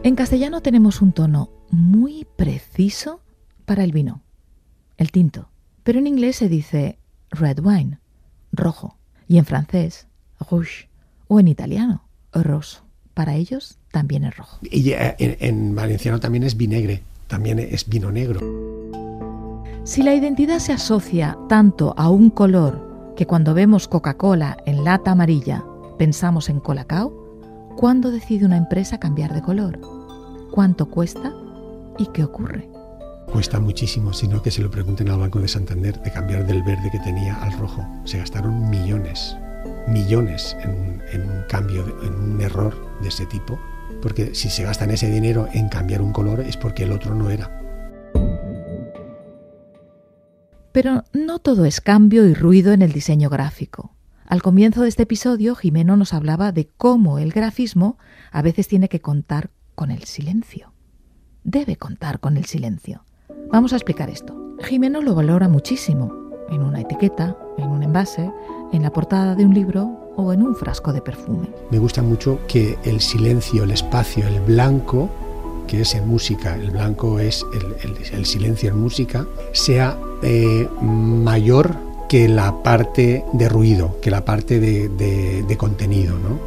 En 0.03 0.13
castellano 0.13 0.61
tenemos 0.61 1.01
un 1.01 1.13
tono 1.13 1.49
muy 1.71 2.27
preciso 2.35 3.21
para 3.65 3.83
el 3.83 3.91
vino, 3.91 4.21
el 4.97 5.11
tinto, 5.11 5.49
pero 5.81 5.97
en 5.97 6.05
inglés 6.05 6.35
se 6.35 6.47
dice 6.47 6.99
red 7.31 7.57
wine, 7.59 7.97
rojo, 8.51 8.99
y 9.27 9.39
en 9.39 9.45
francés 9.45 10.07
rouge, 10.49 10.87
o 11.27 11.39
en 11.39 11.47
italiano 11.47 12.05
rosso. 12.43 12.81
Para 13.13 13.35
ellos 13.35 13.77
también 13.91 14.25
es 14.25 14.35
rojo. 14.35 14.57
Y 14.61 14.91
eh, 14.91 15.15
en, 15.19 15.37
en 15.39 15.75
valenciano 15.75 16.19
también 16.19 16.43
es 16.43 16.57
vinegre, 16.57 17.01
también 17.27 17.59
es 17.59 17.87
vino 17.87 18.11
negro. 18.11 18.41
Si 19.83 20.03
la 20.03 20.13
identidad 20.13 20.59
se 20.59 20.73
asocia 20.73 21.37
tanto 21.47 21.93
a 21.97 22.09
un 22.09 22.29
color 22.29 23.13
que 23.15 23.25
cuando 23.25 23.53
vemos 23.53 23.87
Coca-Cola 23.87 24.57
en 24.65 24.83
lata 24.83 25.11
amarilla 25.11 25.63
pensamos 25.97 26.49
en 26.49 26.59
Colacao, 26.59 27.13
¿cuándo 27.77 28.11
decide 28.11 28.45
una 28.45 28.57
empresa 28.57 28.99
cambiar 28.99 29.33
de 29.33 29.41
color? 29.41 29.79
¿Cuánto 30.51 30.89
cuesta? 30.89 31.33
¿Y 31.97 32.07
qué 32.07 32.23
ocurre? 32.23 32.67
Cuesta 33.31 33.59
muchísimo, 33.59 34.13
sino 34.13 34.41
que 34.41 34.51
se 34.51 34.61
lo 34.61 34.69
pregunten 34.69 35.09
al 35.09 35.19
Banco 35.19 35.39
de 35.39 35.47
Santander 35.47 36.01
de 36.01 36.11
cambiar 36.11 36.45
del 36.45 36.63
verde 36.63 36.89
que 36.91 36.99
tenía 36.99 37.35
al 37.35 37.57
rojo. 37.57 37.85
Se 38.03 38.17
gastaron 38.17 38.69
millones, 38.69 39.37
millones 39.87 40.55
en, 40.61 40.71
un- 40.71 41.43
cambio, 41.49 41.85
en 42.03 42.13
un 42.13 42.41
error 42.41 42.75
de 43.01 43.07
ese 43.09 43.25
tipo. 43.25 43.59
Porque 44.01 44.35
si 44.35 44.49
se 44.49 44.63
gastan 44.63 44.91
ese 44.91 45.09
dinero 45.09 45.47
en 45.53 45.69
cambiar 45.69 46.01
un 46.01 46.11
color 46.11 46.39
es 46.41 46.57
porque 46.57 46.83
el 46.83 46.91
otro 46.91 47.15
no 47.15 47.29
era. 47.29 47.61
Pero 50.71 51.03
no 51.13 51.39
todo 51.39 51.65
es 51.65 51.79
cambio 51.81 52.25
y 52.27 52.33
ruido 52.33 52.73
en 52.73 52.81
el 52.81 52.91
diseño 52.91 53.29
gráfico. 53.29 53.95
Al 54.27 54.41
comienzo 54.41 54.81
de 54.81 54.89
este 54.89 55.03
episodio, 55.03 55.55
Jimeno 55.55 55.95
nos 55.97 56.13
hablaba 56.13 56.51
de 56.51 56.67
cómo 56.77 57.19
el 57.19 57.31
grafismo 57.31 57.97
a 58.31 58.41
veces 58.41 58.67
tiene 58.67 58.89
que 58.89 58.99
contar 58.99 59.51
con 59.75 59.91
el 59.91 60.03
silencio. 60.03 60.73
Debe 61.43 61.77
contar 61.77 62.19
con 62.19 62.35
el 62.37 62.45
silencio. 62.45 63.05
Vamos 63.51 63.71
a 63.71 63.75
explicar 63.77 64.09
esto. 64.09 64.55
Jimeno 64.63 65.01
lo 65.01 65.15
valora 65.15 65.47
muchísimo, 65.47 66.11
en 66.49 66.61
una 66.63 66.81
etiqueta, 66.81 67.37
en 67.57 67.69
un 67.69 67.83
envase, 67.83 68.31
en 68.73 68.81
la 68.83 68.91
portada 68.91 69.35
de 69.35 69.45
un 69.45 69.53
libro 69.53 69.89
o 70.15 70.33
en 70.33 70.41
un 70.43 70.55
frasco 70.55 70.91
de 70.93 71.01
perfume. 71.01 71.47
Me 71.71 71.79
gusta 71.79 72.01
mucho 72.01 72.39
que 72.47 72.77
el 72.83 72.99
silencio, 73.01 73.63
el 73.63 73.71
espacio, 73.71 74.27
el 74.27 74.39
blanco, 74.41 75.09
que 75.67 75.81
es 75.81 75.95
en 75.95 76.07
música, 76.07 76.55
el 76.55 76.71
blanco 76.71 77.19
es 77.19 77.45
el, 77.53 77.97
el- 78.13 78.25
silencio 78.25 78.69
en 78.69 78.79
música, 78.79 79.25
sea 79.51 79.97
eh, 80.21 80.67
mayor 80.81 81.75
que 82.07 82.27
la 82.29 82.61
parte 82.63 83.25
de 83.33 83.49
ruido, 83.49 83.97
que 84.01 84.11
la 84.11 84.23
parte 84.25 84.59
de, 84.59 84.89
de- 84.89 85.43
de 85.43 85.57
contenido. 85.57 86.15
¿no? 86.19 86.39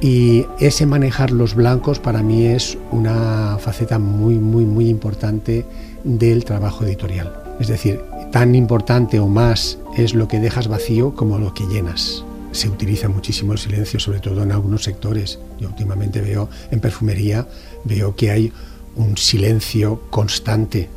Y 0.00 0.46
ese 0.58 0.86
manejar 0.86 1.30
los 1.30 1.54
blancos 1.54 1.98
para 2.00 2.22
mí 2.22 2.46
es 2.46 2.76
una 2.90 3.58
faceta 3.60 3.98
muy, 3.98 4.34
muy, 4.38 4.64
muy 4.64 4.88
importante 4.88 5.64
del 6.04 6.44
trabajo 6.44 6.84
editorial. 6.84 7.32
Es 7.60 7.68
decir, 7.68 8.00
tan 8.32 8.54
importante 8.54 9.20
o 9.20 9.28
más 9.28 9.78
es 9.96 10.14
lo 10.14 10.26
que 10.26 10.40
dejas 10.40 10.66
vacío 10.68 11.14
como 11.14 11.38
lo 11.38 11.54
que 11.54 11.66
llenas. 11.66 12.24
Se 12.52 12.68
utiliza 12.68 13.08
muchísimo 13.08 13.52
el 13.52 13.58
silencio, 13.58 14.00
sobre 14.00 14.20
todo 14.20 14.42
en 14.42 14.52
algunos 14.52 14.82
sectores. 14.84 15.38
Yo 15.60 15.68
últimamente 15.68 16.20
veo 16.20 16.48
en 16.70 16.80
perfumería, 16.80 17.46
veo 17.84 18.16
que 18.16 18.30
hay 18.30 18.52
un 18.96 19.16
silencio 19.16 20.02
constante. 20.10 20.88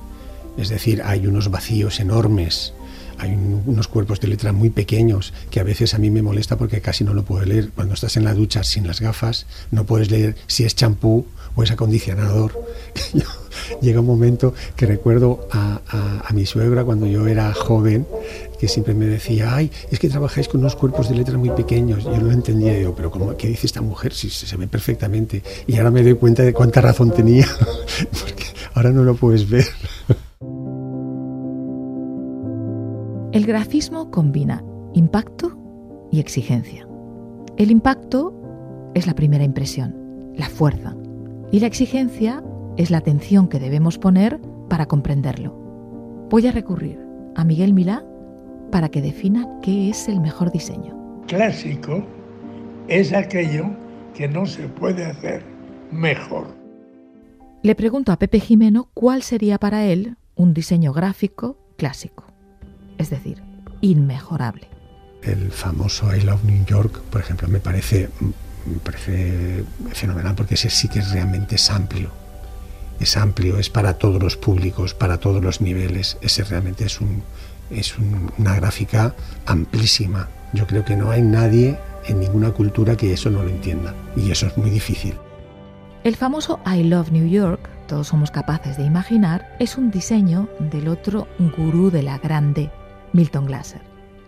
Es 0.57 0.69
decir, 0.69 1.01
hay 1.03 1.27
unos 1.27 1.49
vacíos 1.51 1.99
enormes, 1.99 2.73
hay 3.17 3.31
un- 3.31 3.63
unos 3.65 3.87
cuerpos 3.87 4.19
de 4.19 4.27
letra 4.27 4.51
muy 4.51 4.69
pequeños 4.69 5.33
que 5.49 5.59
a 5.59 5.63
veces 5.63 5.93
a 5.93 5.97
mí 5.97 6.09
me 6.09 6.21
molesta 6.21 6.57
porque 6.57 6.81
casi 6.81 7.03
no 7.03 7.13
lo 7.13 7.23
puedo 7.23 7.45
leer. 7.45 7.69
Cuando 7.75 7.93
estás 7.93 8.17
en 8.17 8.23
la 8.25 8.33
ducha 8.33 8.63
sin 8.63 8.87
las 8.87 8.99
gafas, 8.99 9.45
no 9.71 9.85
puedes 9.85 10.11
leer 10.11 10.35
si 10.47 10.63
es 10.65 10.75
champú 10.75 11.25
o 11.55 11.63
es 11.63 11.71
acondicionador. 11.71 12.51
Llega 13.81 13.99
un 13.99 14.05
momento 14.05 14.53
que 14.75 14.85
recuerdo 14.85 15.47
a, 15.51 15.81
mi 16.33 16.45
suegra 16.45 16.83
cuando 16.83 17.07
yo 17.07 17.27
era 17.27 17.53
joven, 17.53 18.05
que 18.59 18.67
siempre 18.67 18.93
me 18.93 19.05
decía, 19.05 19.55
ay, 19.55 19.71
es 19.89 19.99
que 19.99 20.09
trabajáis 20.09 20.47
con 20.47 20.59
unos 20.59 20.75
cuerpos 20.75 21.09
de 21.09 21.15
letra 21.15 21.37
muy 21.37 21.49
pequeños. 21.51 22.03
Yo 22.03 22.17
no 22.17 22.25
lo 22.27 22.31
entendía, 22.31 22.77
yo, 22.79 22.93
pero 22.93 23.09
¿cómo, 23.09 23.35
¿qué 23.37 23.47
dice 23.47 23.67
esta 23.67 23.81
mujer? 23.81 24.13
Si 24.13 24.29
se 24.29 24.57
ve 24.57 24.67
perfectamente. 24.67 25.41
Y 25.65 25.77
ahora 25.77 25.91
me 25.91 26.03
doy 26.03 26.15
cuenta 26.15 26.43
de 26.43 26.53
cuánta 26.53 26.81
razón 26.81 27.11
tenía, 27.11 27.47
porque 28.11 28.43
ahora 28.73 28.91
no 28.91 29.03
lo 29.03 29.15
puedes 29.15 29.49
ver. 29.49 29.65
El 33.31 33.45
grafismo 33.45 34.11
combina 34.11 34.63
impacto 34.93 35.57
y 36.11 36.19
exigencia. 36.19 36.87
El 37.57 37.71
impacto 37.71 38.33
es 38.93 39.07
la 39.07 39.15
primera 39.15 39.43
impresión, 39.43 39.93
la 40.35 40.49
fuerza, 40.49 40.95
y 41.55 41.61
la 41.61 41.67
exigencia 41.67 42.43
es 42.75 42.91
la 42.91 42.97
atención 42.97 43.47
que 43.47 43.61
debemos 43.61 43.97
poner 43.97 44.41
para 44.67 44.87
comprenderlo. 44.87 45.53
Voy 46.29 46.45
a 46.47 46.51
recurrir 46.51 46.99
a 47.33 47.45
Miguel 47.45 47.73
Milá 47.73 48.05
para 48.73 48.89
que 48.89 49.01
defina 49.01 49.47
qué 49.61 49.89
es 49.89 50.09
el 50.09 50.19
mejor 50.19 50.51
diseño. 50.51 51.23
Clásico 51.27 52.05
es 52.89 53.13
aquello 53.13 53.67
que 54.13 54.27
no 54.27 54.45
se 54.45 54.67
puede 54.67 55.05
hacer 55.05 55.45
mejor. 55.93 56.47
Le 57.63 57.73
pregunto 57.73 58.11
a 58.11 58.19
Pepe 58.19 58.41
Jimeno 58.41 58.89
cuál 58.93 59.23
sería 59.23 59.57
para 59.57 59.85
él 59.85 60.17
un 60.35 60.53
diseño 60.53 60.91
gráfico 60.91 61.57
clásico, 61.77 62.25
es 62.97 63.09
decir, 63.09 63.41
inmejorable. 63.79 64.67
El 65.23 65.51
famoso 65.51 66.13
I 66.13 66.19
Love 66.19 66.43
New 66.43 66.65
York, 66.65 66.99
por 67.09 67.21
ejemplo, 67.21 67.47
me 67.47 67.59
parece, 67.59 68.09
me 68.65 68.77
parece 68.79 69.63
fenomenal 69.93 70.35
porque 70.35 70.55
ese 70.55 70.69
sí 70.69 70.87
que 70.87 70.99
es 70.99 71.11
realmente 71.11 71.55
es 71.55 71.69
amplio. 71.69 72.09
Es 72.99 73.17
amplio, 73.17 73.59
es 73.59 73.69
para 73.69 73.95
todos 73.97 74.21
los 74.21 74.37
públicos, 74.37 74.93
para 74.93 75.17
todos 75.19 75.43
los 75.43 75.61
niveles. 75.61 76.17
Ese 76.21 76.43
realmente 76.43 76.85
es, 76.85 77.01
un, 77.01 77.23
es 77.69 77.97
un- 77.97 78.31
una 78.37 78.55
gráfica 78.55 79.13
amplísima. 79.45 80.29
Yo 80.53 80.65
creo 80.65 80.85
que 80.85 80.95
no 80.95 81.11
hay 81.11 81.21
nadie 81.21 81.77
en 82.07 82.19
ninguna 82.19 82.51
cultura 82.51 82.95
que 82.95 83.11
eso 83.13 83.29
no 83.29 83.43
lo 83.43 83.49
entienda. 83.49 83.93
Y 84.15 84.31
eso 84.31 84.47
es 84.47 84.57
muy 84.57 84.69
difícil. 84.69 85.15
El 86.03 86.15
famoso 86.15 86.59
I 86.65 86.83
Love 86.83 87.11
New 87.11 87.27
York, 87.27 87.67
todos 87.87 88.07
somos 88.07 88.31
capaces 88.31 88.77
de 88.77 88.83
imaginar, 88.83 89.55
es 89.59 89.75
un 89.77 89.91
diseño 89.91 90.47
del 90.59 90.87
otro 90.87 91.27
gurú 91.57 91.89
de 91.91 92.03
la 92.03 92.17
grande, 92.19 92.69
Milton 93.11 93.47
Glaser, 93.47 93.81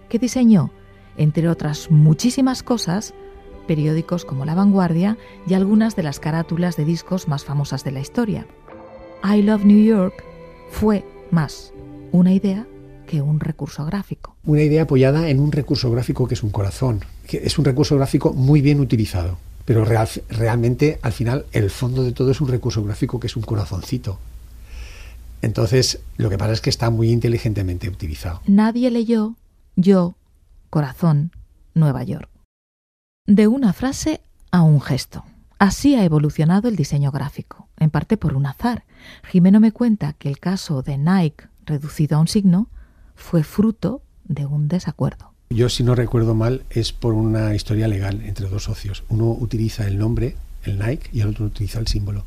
que 0.09 0.19
diseñó, 0.19 0.71
entre 1.17 1.47
otras 1.49 1.89
muchísimas 1.91 2.63
cosas, 2.63 3.13
periódicos 3.67 4.25
como 4.25 4.45
La 4.45 4.55
Vanguardia 4.55 5.17
y 5.47 5.53
algunas 5.53 5.95
de 5.95 6.03
las 6.03 6.19
carátulas 6.19 6.75
de 6.77 6.85
discos 6.85 7.27
más 7.27 7.45
famosas 7.45 7.83
de 7.83 7.91
la 7.91 7.99
historia. 7.99 8.47
I 9.23 9.41
Love 9.43 9.65
New 9.65 9.83
York 9.83 10.23
fue 10.71 11.03
más 11.31 11.73
una 12.11 12.33
idea 12.33 12.65
que 13.05 13.21
un 13.21 13.39
recurso 13.39 13.85
gráfico. 13.85 14.35
Una 14.45 14.63
idea 14.63 14.83
apoyada 14.83 15.29
en 15.29 15.39
un 15.39 15.51
recurso 15.51 15.91
gráfico 15.91 16.27
que 16.27 16.33
es 16.33 16.43
un 16.43 16.49
corazón, 16.49 17.01
que 17.27 17.37
es 17.43 17.57
un 17.59 17.65
recurso 17.65 17.95
gráfico 17.95 18.33
muy 18.33 18.61
bien 18.61 18.79
utilizado, 18.79 19.37
pero 19.65 19.85
real- 19.85 20.09
realmente 20.29 20.99
al 21.01 21.13
final 21.13 21.45
el 21.51 21.69
fondo 21.69 22.03
de 22.03 22.11
todo 22.11 22.31
es 22.31 22.41
un 22.41 22.47
recurso 22.47 22.83
gráfico 22.83 23.19
que 23.19 23.27
es 23.27 23.35
un 23.35 23.43
corazoncito. 23.43 24.19
Entonces, 25.41 25.99
lo 26.17 26.29
que 26.29 26.37
pasa 26.37 26.53
es 26.53 26.61
que 26.61 26.69
está 26.69 26.89
muy 26.89 27.09
inteligentemente 27.11 27.87
utilizado. 27.89 28.41
Nadie 28.47 28.89
leyó 28.91 29.35
Yo, 29.75 30.15
Corazón, 30.69 31.31
Nueva 31.75 32.03
York. 32.03 32.27
De 33.27 33.47
una 33.47 33.73
frase 33.73 34.21
a 34.51 34.61
un 34.61 34.79
gesto. 34.79 35.25
Así 35.59 35.95
ha 35.95 36.05
evolucionado 36.05 36.69
el 36.69 36.77
diseño 36.77 37.11
gráfico, 37.11 37.67
en 37.77 37.89
parte 37.89 38.15
por 38.15 38.35
un 38.35 38.45
azar. 38.45 38.85
Jimeno 39.29 39.59
me 39.59 39.73
cuenta 39.73 40.13
que 40.13 40.29
el 40.29 40.39
caso 40.39 40.81
de 40.81 40.97
Nike, 40.97 41.43
reducido 41.65 42.15
a 42.15 42.21
un 42.21 42.29
signo, 42.29 42.69
fue 43.15 43.43
fruto 43.43 44.01
de 44.23 44.45
un 44.45 44.69
desacuerdo. 44.69 45.33
Yo, 45.49 45.67
si 45.67 45.83
no 45.83 45.93
recuerdo 45.93 46.35
mal, 46.35 46.63
es 46.69 46.93
por 46.93 47.13
una 47.13 47.53
historia 47.53 47.89
legal 47.89 48.21
entre 48.23 48.47
dos 48.47 48.63
socios. 48.63 49.03
Uno 49.09 49.31
utiliza 49.31 49.85
el 49.85 49.97
nombre, 49.97 50.37
el 50.63 50.79
Nike, 50.79 51.09
y 51.11 51.19
el 51.19 51.27
otro 51.27 51.47
utiliza 51.47 51.79
el 51.79 51.87
símbolo. 51.87 52.23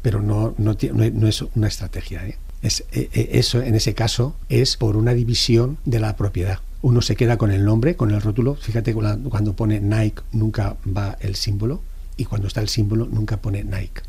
Pero 0.00 0.22
no, 0.22 0.54
no, 0.56 0.74
no 0.94 1.28
es 1.28 1.42
una 1.54 1.68
estrategia. 1.68 2.26
¿eh? 2.26 2.38
Es, 2.62 2.86
eh, 2.92 3.10
eh, 3.12 3.28
eso, 3.32 3.60
en 3.60 3.74
ese 3.74 3.92
caso, 3.92 4.34
es 4.48 4.78
por 4.78 4.96
una 4.96 5.12
división 5.12 5.76
de 5.84 6.00
la 6.00 6.16
propiedad. 6.16 6.60
Uno 6.82 7.00
se 7.00 7.14
queda 7.14 7.38
con 7.38 7.52
el 7.52 7.64
nombre, 7.64 7.96
con 7.96 8.10
el 8.10 8.20
rótulo. 8.20 8.56
Fíjate 8.56 8.92
cuando 8.92 9.54
pone 9.54 9.80
Nike 9.80 10.22
nunca 10.32 10.76
va 10.84 11.16
el 11.20 11.36
símbolo 11.36 11.80
y 12.16 12.24
cuando 12.24 12.48
está 12.48 12.60
el 12.60 12.68
símbolo 12.68 13.06
nunca 13.06 13.36
pone 13.36 13.62
Nike, 13.62 14.02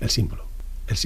el 0.00 0.10
símbolo. 0.10 0.44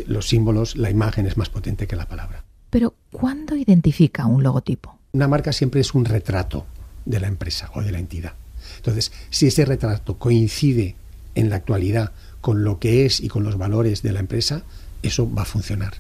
los 0.07 0.29
símbolos, 0.29 0.77
la 0.77 0.91
imagen 0.91 1.27
es 1.27 1.37
más 1.37 1.51
potente 1.51 1.87
que 1.87 1.97
la 1.97 2.07
palabra. 2.07 2.45
Pero, 2.71 2.95
¿cuándo 3.11 3.57
identifica 3.57 4.27
un 4.27 4.43
logotipo? 4.43 4.99
Una 5.13 5.29
marca 5.29 5.53
siempre 5.53 5.81
es 5.81 5.95
un 5.95 6.05
retrato 6.05 6.67
de 7.05 7.21
la 7.21 7.29
empresa 7.29 7.71
o 7.75 7.83
de 7.83 7.93
la 7.93 7.99
entidad. 7.99 8.33
Entonces, 8.77 9.13
si 9.31 9.47
ese 9.47 9.65
retrato 9.65 10.19
coincide 10.19 10.95
en 11.35 11.51
la 11.51 11.57
actualidad 11.57 12.13
con 12.41 12.65
lo 12.65 12.79
que 12.79 13.05
es 13.07 13.21
y 13.21 13.29
con 13.29 13.45
los 13.45 13.59
valores 13.59 14.03
de 14.03 14.13
la 14.13 14.21
empresa, 14.21 14.63
eso 15.03 15.33
va 15.33 15.43
a 15.43 15.47
funcionar. 15.47 15.95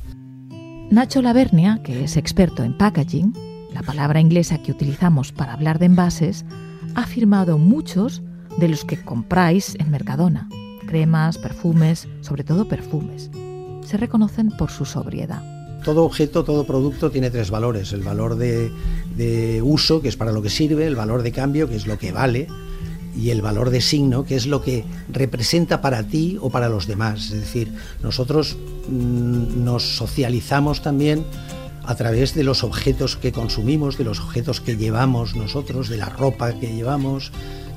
Nacho 0.90 1.22
Lavernia, 1.22 1.80
que 1.84 2.04
es 2.04 2.16
experto 2.16 2.64
en 2.64 2.76
packaging, 2.76 3.49
la 3.72 3.82
palabra 3.82 4.20
inglesa 4.20 4.62
que 4.62 4.72
utilizamos 4.72 5.32
para 5.32 5.52
hablar 5.52 5.78
de 5.78 5.86
envases, 5.86 6.44
ha 6.94 7.06
firmado 7.06 7.58
muchos 7.58 8.22
de 8.58 8.68
los 8.68 8.84
que 8.84 9.00
compráis 9.00 9.74
en 9.78 9.90
Mercadona. 9.90 10.48
Cremas, 10.86 11.38
perfumes, 11.38 12.08
sobre 12.20 12.44
todo 12.44 12.68
perfumes. 12.68 13.30
Se 13.84 13.96
reconocen 13.96 14.50
por 14.50 14.70
su 14.70 14.84
sobriedad. 14.84 15.42
Todo 15.84 16.04
objeto, 16.04 16.44
todo 16.44 16.66
producto 16.66 17.10
tiene 17.10 17.30
tres 17.30 17.50
valores. 17.50 17.92
El 17.92 18.02
valor 18.02 18.36
de, 18.36 19.62
uso, 19.64 20.02
que 20.02 20.08
es 20.08 20.16
para 20.16 20.32
lo 20.32 20.42
que 20.42 20.50
sirve, 20.50 20.86
el 20.86 20.96
valor 20.96 21.22
de 21.22 21.32
cambio, 21.32 21.68
que 21.68 21.76
es 21.76 21.86
lo 21.86 21.98
que 21.98 22.12
vale, 22.12 22.48
y 23.16 23.30
el 23.30 23.40
valor 23.40 23.70
de 23.70 23.80
signo, 23.80 24.24
que 24.24 24.36
es 24.36 24.46
lo 24.46 24.62
que 24.62 24.84
representa 25.10 25.80
para 25.80 26.02
ti 26.02 26.38
o 26.40 26.50
para 26.50 26.68
los 26.68 26.86
demás. 26.86 27.30
Es 27.30 27.40
decir, 27.40 27.72
nosotros 28.02 28.56
mm, 28.88 29.64
nos 29.64 29.96
socializamos 29.96 30.82
también 30.82 31.24
a 31.84 31.94
través 31.94 32.34
de 32.34 32.44
los 32.44 32.64
objetos 32.64 33.16
que 33.16 33.32
consumimos, 33.32 33.98
de 33.98 34.04
los 34.04 34.20
objetos 34.20 34.60
que 34.60 34.76
llevamos 34.76 35.34
nosotros, 35.34 35.88
de 35.88 35.96
la 35.96 36.08
ropa 36.08 36.52
que 36.52 36.72
llevamos, 36.72 37.32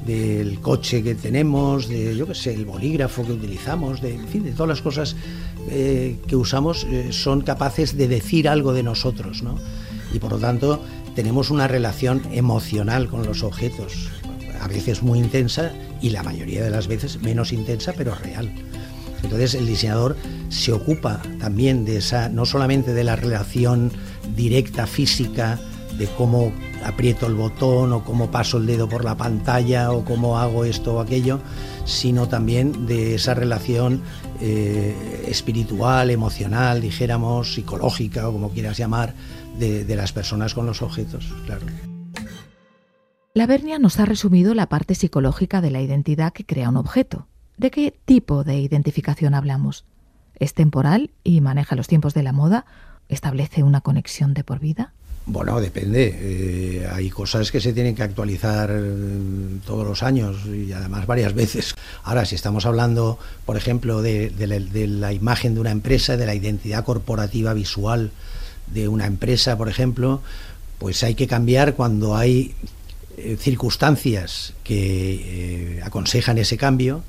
del 0.05 0.59
coche 0.59 1.01
que 1.01 1.15
tenemos, 1.15 1.87
de 1.87 2.15
yo 2.15 2.27
qué 2.27 2.35
sé, 2.35 2.53
el 2.53 2.65
bolígrafo 2.65 3.25
que 3.25 3.31
utilizamos, 3.31 4.01
de, 4.01 4.15
en 4.15 4.27
fin, 4.27 4.43
de 4.43 4.51
todas 4.51 4.67
las 4.67 4.81
cosas 4.81 5.15
eh, 5.69 6.17
que 6.27 6.35
usamos 6.35 6.83
eh, 6.83 7.13
son 7.13 7.41
capaces 7.41 7.97
de 7.97 8.07
decir 8.07 8.49
algo 8.49 8.73
de 8.73 8.83
nosotros, 8.83 9.43
¿no? 9.43 9.57
Y 10.13 10.19
por 10.19 10.33
lo 10.33 10.37
tanto 10.39 10.83
tenemos 11.15 11.49
una 11.49 11.67
relación 11.67 12.21
emocional 12.31 13.07
con 13.07 13.25
los 13.25 13.43
objetos 13.43 14.09
a 14.63 14.67
veces 14.67 15.03
muy 15.03 15.19
intensa 15.19 15.71
y 16.01 16.09
la 16.09 16.23
mayoría 16.23 16.63
de 16.63 16.69
las 16.69 16.87
veces 16.87 17.21
menos 17.21 17.51
intensa, 17.51 17.93
pero 17.95 18.15
real. 18.15 18.49
Entonces 19.23 19.55
el 19.55 19.65
diseñador 19.65 20.15
se 20.49 20.71
ocupa 20.71 21.21
también 21.39 21.85
de 21.85 21.97
esa, 21.97 22.29
no 22.29 22.45
solamente 22.45 22.93
de 22.93 23.03
la 23.03 23.15
relación 23.15 23.91
directa 24.35 24.85
física, 24.85 25.59
de 25.97 26.07
cómo 26.17 26.51
aprieto 26.83 27.27
el 27.27 27.35
botón 27.35 27.93
o 27.93 28.03
cómo 28.03 28.31
paso 28.31 28.57
el 28.57 28.65
dedo 28.65 28.89
por 28.89 29.05
la 29.05 29.15
pantalla 29.15 29.91
o 29.91 30.03
cómo 30.03 30.37
hago 30.37 30.65
esto 30.65 30.95
o 30.95 30.99
aquello, 30.99 31.39
sino 31.85 32.27
también 32.27 32.85
de 32.85 33.15
esa 33.15 33.33
relación 33.33 34.01
eh, 34.41 35.25
espiritual, 35.27 36.09
emocional, 36.09 36.81
dijéramos, 36.81 37.53
psicológica 37.53 38.27
o 38.27 38.33
como 38.33 38.49
quieras 38.49 38.77
llamar, 38.77 39.13
de, 39.57 39.95
las 39.95 40.11
personas 40.11 40.53
con 40.53 40.65
los 40.65 40.81
objetos, 40.81 41.31
claro. 41.45 41.65
La 43.35 43.47
Vernia 43.47 43.79
nos 43.79 43.99
ha 43.99 44.05
resumido 44.05 44.53
la 44.53 44.67
parte 44.67 44.95
psicológica 44.95 45.61
de 45.61 45.71
la 45.71 45.81
identidad 45.81 46.33
que 46.33 46.45
crea 46.45 46.69
un 46.69 46.77
objeto. 46.77 47.27
¿De 47.57 47.71
qué 47.71 47.93
tipo 48.05 48.43
de 48.43 48.59
identificación 48.59 49.35
hablamos? 49.35 49.85
¿Es 50.39 50.53
temporal 50.53 51.11
y 51.23 51.41
maneja 51.41 51.75
los 51.75 51.87
tiempos 51.87 52.13
de 52.13 52.23
la 52.23 52.33
moda? 52.33 52.65
¿Establece 53.09 53.63
una 53.63 53.81
conexión 53.81 54.33
de 54.33 54.43
por 54.43 54.59
vida? 54.59 54.93
Bueno, 55.25 55.61
depende. 55.61 56.17
Eh, 56.19 56.87
hay 56.91 57.09
cosas 57.09 57.51
que 57.51 57.61
se 57.61 57.71
tienen 57.71 57.95
que 57.95 58.03
actualizar 58.03 58.71
mm, 58.71 59.59
todos 59.65 59.87
los 59.87 60.03
años 60.03 60.45
y 60.47 60.73
además 60.73 61.05
varias 61.05 61.33
veces. 61.33 61.75
Ahora, 62.03 62.25
si 62.25 62.35
estamos 62.35 62.65
hablando, 62.65 63.19
por 63.45 63.55
ejemplo, 63.55 64.01
de, 64.01 64.31
la 64.87 65.13
imagen 65.13 65.53
de 65.53 65.61
una 65.61 65.71
empresa, 65.71 66.17
de 66.17 66.25
la 66.25 66.35
identidad 66.35 66.83
corporativa 66.83 67.53
visual 67.53 68.11
de 68.67 68.87
una 68.87 69.05
empresa, 69.05 69.57
por 69.57 69.69
ejemplo, 69.69 70.21
pues 70.79 71.03
hay 71.03 71.15
que 71.15 71.27
cambiar 71.27 71.75
cuando 71.75 72.17
hay 72.17 72.53
eh, 73.17 73.37
circunstancias 73.39 74.53
que 74.63 75.77
eh, 75.77 75.81
aconsejan 75.83 76.37
ese 76.37 76.57
cambio 76.57 77.03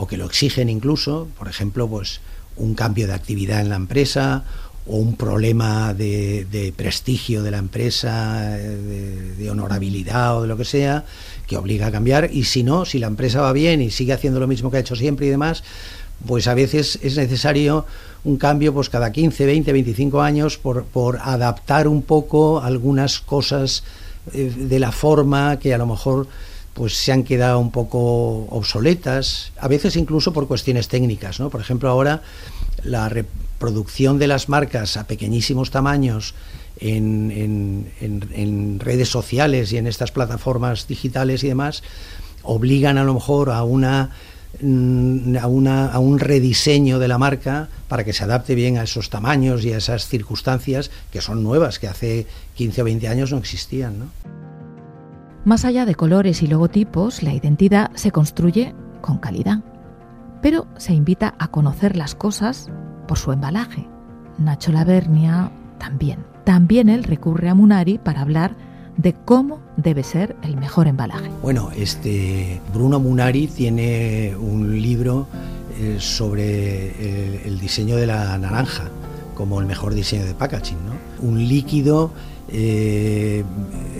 o 0.00 0.06
que 0.06 0.16
lo 0.16 0.24
exigen 0.24 0.70
incluso, 0.70 1.28
por 1.36 1.46
ejemplo, 1.46 1.86
pues 1.86 2.22
un 2.56 2.74
cambio 2.74 3.06
de 3.06 3.12
actividad 3.12 3.60
en 3.60 3.68
la 3.68 3.76
empresa 3.76 4.44
o 4.86 4.96
un 4.96 5.14
problema 5.14 5.92
de, 5.92 6.72
prestigio 6.74 7.42
de 7.42 7.50
la 7.50 7.58
empresa, 7.58 8.48
de, 8.48 9.34
de, 9.34 9.50
honorabilidad 9.50 10.38
o 10.38 10.42
de 10.42 10.48
lo 10.48 10.56
que 10.56 10.64
sea, 10.64 11.04
que 11.46 11.58
obliga 11.58 11.88
a 11.88 11.90
cambiar. 11.92 12.30
Y 12.32 12.44
si 12.44 12.62
no, 12.62 12.86
si 12.86 12.98
la 12.98 13.08
empresa 13.08 13.42
va 13.42 13.52
bien 13.52 13.82
y 13.82 13.90
sigue 13.90 14.14
haciendo 14.14 14.40
lo 14.40 14.46
mismo 14.46 14.70
que 14.70 14.78
ha 14.78 14.80
hecho 14.80 14.96
siempre 14.96 15.26
y 15.26 15.30
demás, 15.30 15.62
pues 16.26 16.48
a 16.48 16.54
veces 16.54 16.98
es 17.02 17.18
necesario 17.18 17.84
un 18.24 18.38
cambio 18.38 18.72
pues 18.72 18.88
cada 18.88 19.12
15, 19.12 19.44
20, 19.44 19.70
25 19.70 20.22
años 20.22 20.56
por, 20.56 20.84
por 20.84 21.18
adaptar 21.22 21.86
un 21.86 22.00
poco 22.02 22.62
algunas 22.62 23.20
cosas 23.20 23.84
eh, 24.32 24.50
de 24.56 24.78
la 24.78 24.92
forma 24.92 25.58
que 25.58 25.74
a 25.74 25.78
lo 25.78 25.86
mejor 25.86 26.26
pues 26.74 26.94
se 26.94 27.12
han 27.12 27.24
quedado 27.24 27.58
un 27.58 27.70
poco 27.70 28.46
obsoletas, 28.50 29.52
a 29.58 29.68
veces 29.68 29.96
incluso 29.96 30.32
por 30.32 30.46
cuestiones 30.46 30.88
técnicas, 30.88 31.40
¿no? 31.40 31.50
Por 31.50 31.60
ejemplo, 31.60 31.88
ahora 31.88 32.22
la 32.84 33.08
reproducción 33.08 34.18
de 34.18 34.28
las 34.28 34.48
marcas 34.48 34.96
a 34.96 35.06
pequeñísimos 35.06 35.70
tamaños 35.70 36.34
en, 36.78 37.90
en, 38.00 38.80
redes 38.80 39.08
sociales 39.08 39.72
y 39.72 39.76
en 39.76 39.86
estas 39.86 40.12
plataformas 40.12 40.86
digitales 40.86 41.44
y 41.44 41.48
demás 41.48 41.82
obligan 42.42 42.96
a 42.96 43.04
lo 43.04 43.12
mejor 43.14 43.50
a 43.50 43.64
una 43.64 44.10
Mm, 44.60 45.36
a, 45.36 45.46
una, 45.46 45.86
a 45.86 46.00
un 46.00 46.18
rediseño 46.18 46.98
de 46.98 47.06
la 47.08 47.18
marca 47.18 47.68
para 47.88 48.04
que 48.04 48.12
se 48.12 48.24
adapte 48.24 48.54
bien 48.54 48.78
a 48.78 48.82
esos 48.82 49.08
tamaños 49.08 49.64
y 49.64 49.72
a 49.72 49.78
esas 49.78 50.06
circunstancias 50.06 50.90
que 51.12 51.20
son 51.20 51.42
nuevas, 51.42 51.78
que 51.78 51.86
hace 51.86 52.26
15 52.56 52.82
o 52.82 52.84
20 52.84 53.08
años 53.08 53.32
no 53.32 53.38
existían. 53.38 54.00
¿no? 54.00 54.39
Más 55.44 55.64
allá 55.64 55.86
de 55.86 55.94
colores 55.94 56.42
y 56.42 56.46
logotipos, 56.46 57.22
la 57.22 57.32
identidad 57.32 57.90
se 57.94 58.10
construye 58.10 58.74
con 59.00 59.18
calidad, 59.18 59.60
pero 60.42 60.66
se 60.76 60.92
invita 60.92 61.34
a 61.38 61.48
conocer 61.48 61.96
las 61.96 62.14
cosas 62.14 62.68
por 63.08 63.16
su 63.16 63.32
embalaje. 63.32 63.88
Nacho 64.36 64.70
Lavernia 64.70 65.50
también. 65.78 66.26
También 66.44 66.90
él 66.90 67.04
recurre 67.04 67.48
a 67.48 67.54
Munari 67.54 67.96
para 67.96 68.20
hablar 68.20 68.54
de 68.98 69.14
cómo 69.14 69.62
debe 69.78 70.02
ser 70.02 70.36
el 70.42 70.58
mejor 70.58 70.86
embalaje. 70.88 71.30
Bueno, 71.40 71.70
este 71.74 72.60
Bruno 72.74 73.00
Munari 73.00 73.46
tiene 73.46 74.36
un 74.36 74.80
libro 74.82 75.26
eh, 75.78 75.96
sobre 75.98 77.46
el, 77.46 77.58
diseño 77.58 77.96
de 77.96 78.06
la 78.06 78.36
naranja 78.36 78.90
como 79.34 79.58
el 79.60 79.66
mejor 79.66 79.94
diseño 79.94 80.26
de 80.26 80.34
packaging, 80.34 80.76
¿no? 80.84 81.26
Un 81.26 81.48
líquido 81.48 82.10
eh, 82.52 83.44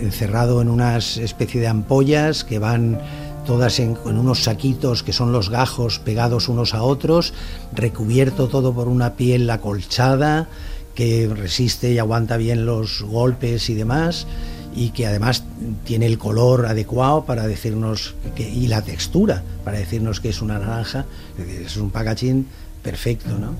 encerrado 0.01 0.61
en 0.61 0.69
una 0.69 0.97
especie 0.97 1.61
de 1.61 1.67
ampollas 1.67 2.43
que 2.43 2.59
van 2.59 2.99
todas 3.45 3.79
en, 3.79 3.97
en, 4.05 4.17
unos 4.17 4.43
saquitos 4.43 5.03
que 5.03 5.13
son 5.13 5.31
los 5.31 5.49
gajos 5.49 5.99
pegados 5.99 6.49
unos 6.49 6.73
a 6.73 6.83
otros, 6.83 7.33
recubierto 7.73 8.47
todo 8.47 8.73
por 8.73 8.87
una 8.87 9.13
piel 9.13 9.49
acolchada 9.49 10.47
que 10.95 11.29
resiste 11.33 11.91
y 11.91 11.99
aguanta 11.99 12.37
bien 12.37 12.65
los 12.65 13.01
golpes 13.01 13.69
y 13.69 13.73
demás 13.73 14.27
y 14.75 14.89
que 14.89 15.05
además 15.05 15.43
tiene 15.83 16.05
el 16.05 16.17
color 16.17 16.65
adecuado 16.65 17.25
para 17.25 17.47
decirnos 17.47 18.15
que, 18.35 18.49
y 18.49 18.67
la 18.67 18.81
textura 18.81 19.43
para 19.63 19.77
decirnos 19.77 20.19
que 20.19 20.29
es 20.29 20.41
una 20.41 20.59
naranja, 20.59 21.05
es 21.37 21.77
un 21.77 21.91
packaging 21.91 22.45
perfecto, 22.81 23.37
¿no? 23.37 23.53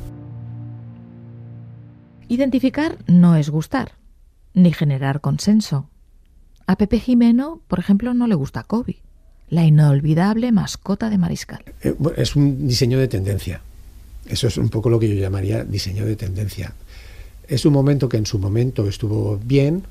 Identificar 2.28 2.98
no 3.08 3.36
es 3.36 3.50
gustar, 3.50 3.92
ni 4.54 4.74
generar 4.74 5.22
consenso. 5.22 5.90
A 6.68 6.76
Pepe 6.76 7.00
Jimeno, 7.00 7.62
por 7.68 7.80
ejemplo, 7.80 8.14
no 8.14 8.28
le 8.28 8.36
gusta 8.36 8.64
Kobe, 8.64 8.98
la 9.50 9.66
inolvidable 9.66 10.52
mascota 10.52 11.10
de 11.10 11.18
Mariscal. 11.18 11.64
Eh, 11.82 11.96
es 12.18 12.36
un 12.36 12.68
diseño 12.68 13.00
de 13.00 13.08
tendencia. 13.08 13.62
Eso 14.26 14.48
es 14.48 14.58
un 14.58 14.70
poco 14.70 14.90
lo 14.90 15.00
que 15.00 15.10
yo 15.10 15.16
llamaría 15.16 15.64
diseño 15.64 16.06
de 16.06 16.16
tendencia. 16.16 16.74
Es 17.48 17.66
un 17.66 17.74
momento 17.74 18.08
que 18.08 18.18
en 18.18 18.26
su 18.26 18.40
momento 18.40 18.88
estuvo 18.88 19.38
bien, 19.38 19.84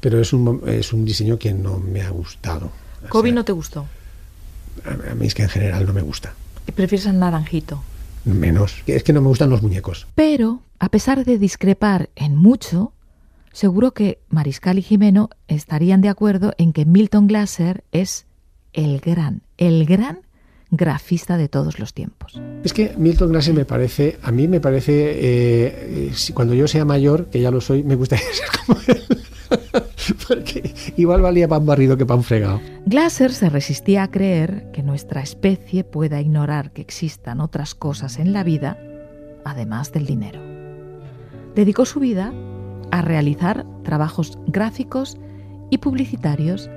pero 0.00 0.20
es 0.20 0.32
un, 0.32 0.62
es 0.66 0.92
un 0.92 1.04
diseño 1.04 1.38
que 1.38 1.54
no 1.54 1.78
me 1.78 2.02
ha 2.02 2.10
gustado. 2.10 2.70
¿Kobe 3.08 3.32
no 3.32 3.44
te 3.44 3.52
gustó? 3.52 3.86
A, 4.84 5.14
mí 5.14 5.26
es 5.26 5.34
que 5.34 5.42
en 5.42 5.48
general 5.48 5.86
no 5.86 5.92
me 5.92 6.02
gusta. 6.02 6.34
¿Y 6.66 6.72
prefieres 6.72 7.06
el 7.06 7.18
naranjito? 7.18 7.82
Menos. 8.24 8.82
Es 8.86 9.02
que 9.02 9.12
no 9.12 9.20
me 9.22 9.28
gustan 9.28 9.50
los 9.50 9.62
muñecos. 9.62 10.06
Pero, 10.14 10.60
a 10.78 10.90
pesar 10.90 11.24
de 11.24 11.38
discrepar 11.38 12.10
en 12.16 12.36
mucho, 12.36 12.92
seguro 13.52 13.92
que 13.92 14.20
Mariscal 14.28 14.78
y 14.78 14.82
Jimeno 14.82 15.30
estarían 15.48 16.00
de 16.00 16.08
acuerdo 16.08 16.52
en 16.58 16.72
que 16.72 16.84
Milton 16.84 17.26
Glaser 17.26 17.84
es 17.92 18.26
el 18.72 19.00
gran, 19.00 19.42
el 19.58 19.84
gran 19.86 20.20
grafista 20.70 21.36
de 21.36 21.48
todos 21.48 21.78
los 21.78 21.94
tiempos. 21.94 22.40
Es 22.62 22.72
que 22.72 22.94
Milton 22.96 23.30
Glaser 23.30 23.54
me 23.54 23.64
parece, 23.64 24.18
a 24.22 24.30
mí 24.30 24.46
me 24.46 24.60
parece, 24.60 24.92
eh, 24.92 26.10
si 26.14 26.32
cuando 26.32 26.54
yo 26.54 26.68
sea 26.68 26.84
mayor, 26.84 27.26
que 27.26 27.40
ya 27.40 27.50
lo 27.50 27.60
soy, 27.60 27.82
me 27.82 27.96
gustaría 27.96 28.24
ser 28.32 28.48
como 28.64 28.80
él. 28.86 29.02
Porque 30.28 30.74
igual 30.96 31.22
valía 31.22 31.48
pan 31.48 31.66
barrido 31.66 31.96
que 31.96 32.06
pan 32.06 32.22
fregado. 32.22 32.60
Glaser 32.86 33.32
se 33.32 33.50
resistía 33.50 34.04
a 34.04 34.10
creer 34.10 34.70
que 34.72 34.82
nuestra 34.82 35.22
especie 35.22 35.82
pueda 35.82 36.20
ignorar 36.20 36.72
que 36.72 36.82
existan 36.82 37.40
otras 37.40 37.74
cosas 37.74 38.18
en 38.18 38.32
la 38.32 38.44
vida, 38.44 38.78
además 39.44 39.92
del 39.92 40.06
dinero. 40.06 40.40
Dedicó 41.54 41.84
su 41.84 41.98
vida 41.98 42.32
a 42.90 43.02
realizar 43.02 43.66
trabajos 43.82 44.38
gráficos 44.46 45.16
y 45.70 45.78
publicitarios 45.78 46.70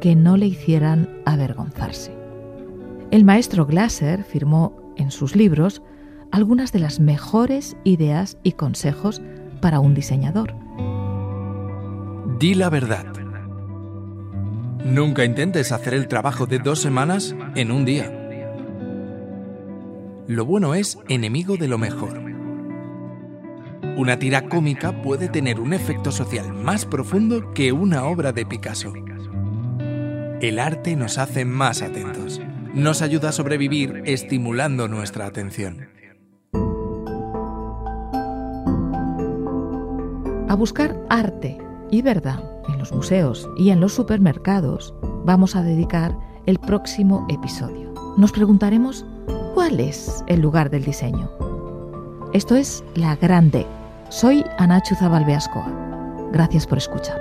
que 0.00 0.14
no 0.14 0.36
le 0.36 0.46
hicieran 0.46 1.08
avergonzarse. 1.24 2.12
El 3.10 3.24
maestro 3.24 3.66
Glaser 3.66 4.24
firmó 4.24 4.92
en 4.96 5.10
sus 5.10 5.34
libros 5.34 5.82
algunas 6.30 6.72
de 6.72 6.80
las 6.80 7.00
mejores 7.00 7.76
ideas 7.84 8.36
y 8.42 8.52
consejos 8.52 9.22
para 9.60 9.80
un 9.80 9.94
diseñador. 9.94 10.54
Di 12.38 12.54
la 12.54 12.70
verdad. 12.70 13.06
Nunca 14.84 15.24
intentes 15.24 15.72
hacer 15.72 15.94
el 15.94 16.06
trabajo 16.06 16.46
de 16.46 16.58
dos 16.58 16.80
semanas 16.80 17.34
en 17.54 17.70
un 17.70 17.84
día. 17.84 18.12
Lo 20.28 20.44
bueno 20.44 20.74
es 20.74 20.98
enemigo 21.08 21.56
de 21.56 21.68
lo 21.68 21.78
mejor. 21.78 22.27
Una 23.98 24.16
tira 24.16 24.48
cómica 24.48 25.02
puede 25.02 25.28
tener 25.28 25.58
un 25.58 25.72
efecto 25.72 26.12
social 26.12 26.54
más 26.54 26.86
profundo 26.86 27.52
que 27.52 27.72
una 27.72 28.04
obra 28.04 28.30
de 28.30 28.46
Picasso. 28.46 28.92
El 30.40 30.60
arte 30.60 30.94
nos 30.94 31.18
hace 31.18 31.44
más 31.44 31.82
atentos. 31.82 32.40
Nos 32.74 33.02
ayuda 33.02 33.30
a 33.30 33.32
sobrevivir 33.32 34.04
estimulando 34.06 34.86
nuestra 34.86 35.26
atención. 35.26 35.88
A 40.48 40.54
buscar 40.54 40.96
arte 41.10 41.58
y 41.90 42.02
verdad 42.02 42.40
en 42.68 42.78
los 42.78 42.92
museos 42.92 43.50
y 43.56 43.70
en 43.70 43.80
los 43.80 43.94
supermercados 43.94 44.94
vamos 45.24 45.56
a 45.56 45.62
dedicar 45.64 46.16
el 46.46 46.60
próximo 46.60 47.26
episodio. 47.28 47.92
Nos 48.16 48.30
preguntaremos 48.30 49.04
cuál 49.54 49.80
es 49.80 50.22
el 50.28 50.38
lugar 50.38 50.70
del 50.70 50.84
diseño. 50.84 51.32
Esto 52.32 52.54
es 52.54 52.84
La 52.94 53.16
Grande. 53.16 53.66
Soy 54.10 54.42
Anachu 54.56 54.94
Zabalbeascoa. 54.94 55.70
Gracias 56.32 56.66
por 56.66 56.78
escuchar. 56.78 57.20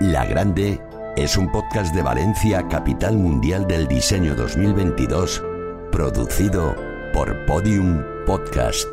La 0.00 0.26
Grande 0.26 0.78
es 1.16 1.38
un 1.38 1.50
podcast 1.50 1.94
de 1.94 2.02
Valencia, 2.02 2.68
capital 2.68 3.16
mundial 3.16 3.66
del 3.66 3.88
diseño 3.88 4.34
2022, 4.34 5.42
producido 5.90 6.76
por 7.14 7.46
Podium 7.46 8.02
Podcast. 8.26 8.88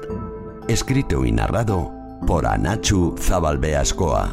Escrito 0.69 1.25
y 1.25 1.33
narrado 1.33 1.91
por 2.25 2.45
Anachu 2.45 3.15
Zabalbeascoa. 3.19 4.31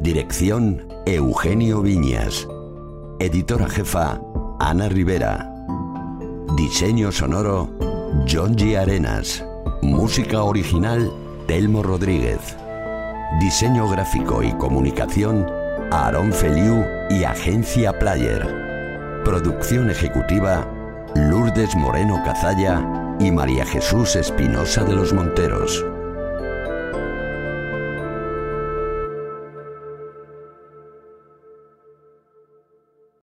Dirección 0.00 0.88
Eugenio 1.04 1.82
Viñas. 1.82 2.48
Editora 3.18 3.68
jefa 3.68 4.18
Ana 4.58 4.88
Rivera. 4.88 5.52
Diseño 6.56 7.12
sonoro 7.12 7.87
John 8.26 8.56
G. 8.56 8.76
Arenas. 8.76 9.44
Música 9.82 10.42
original 10.42 11.12
Telmo 11.46 11.82
Rodríguez. 11.82 12.56
Diseño 13.40 13.88
gráfico 13.88 14.42
y 14.42 14.52
comunicación 14.52 15.46
Aaron 15.90 16.32
Feliu 16.32 16.84
y 17.10 17.24
Agencia 17.24 17.98
Player. 17.98 19.22
Producción 19.24 19.90
ejecutiva 19.90 20.66
Lourdes 21.14 21.74
Moreno 21.76 22.22
Cazalla 22.24 22.82
y 23.20 23.30
María 23.30 23.66
Jesús 23.66 24.16
Espinosa 24.16 24.84
de 24.84 24.94
los 24.94 25.12
Monteros. 25.12 25.84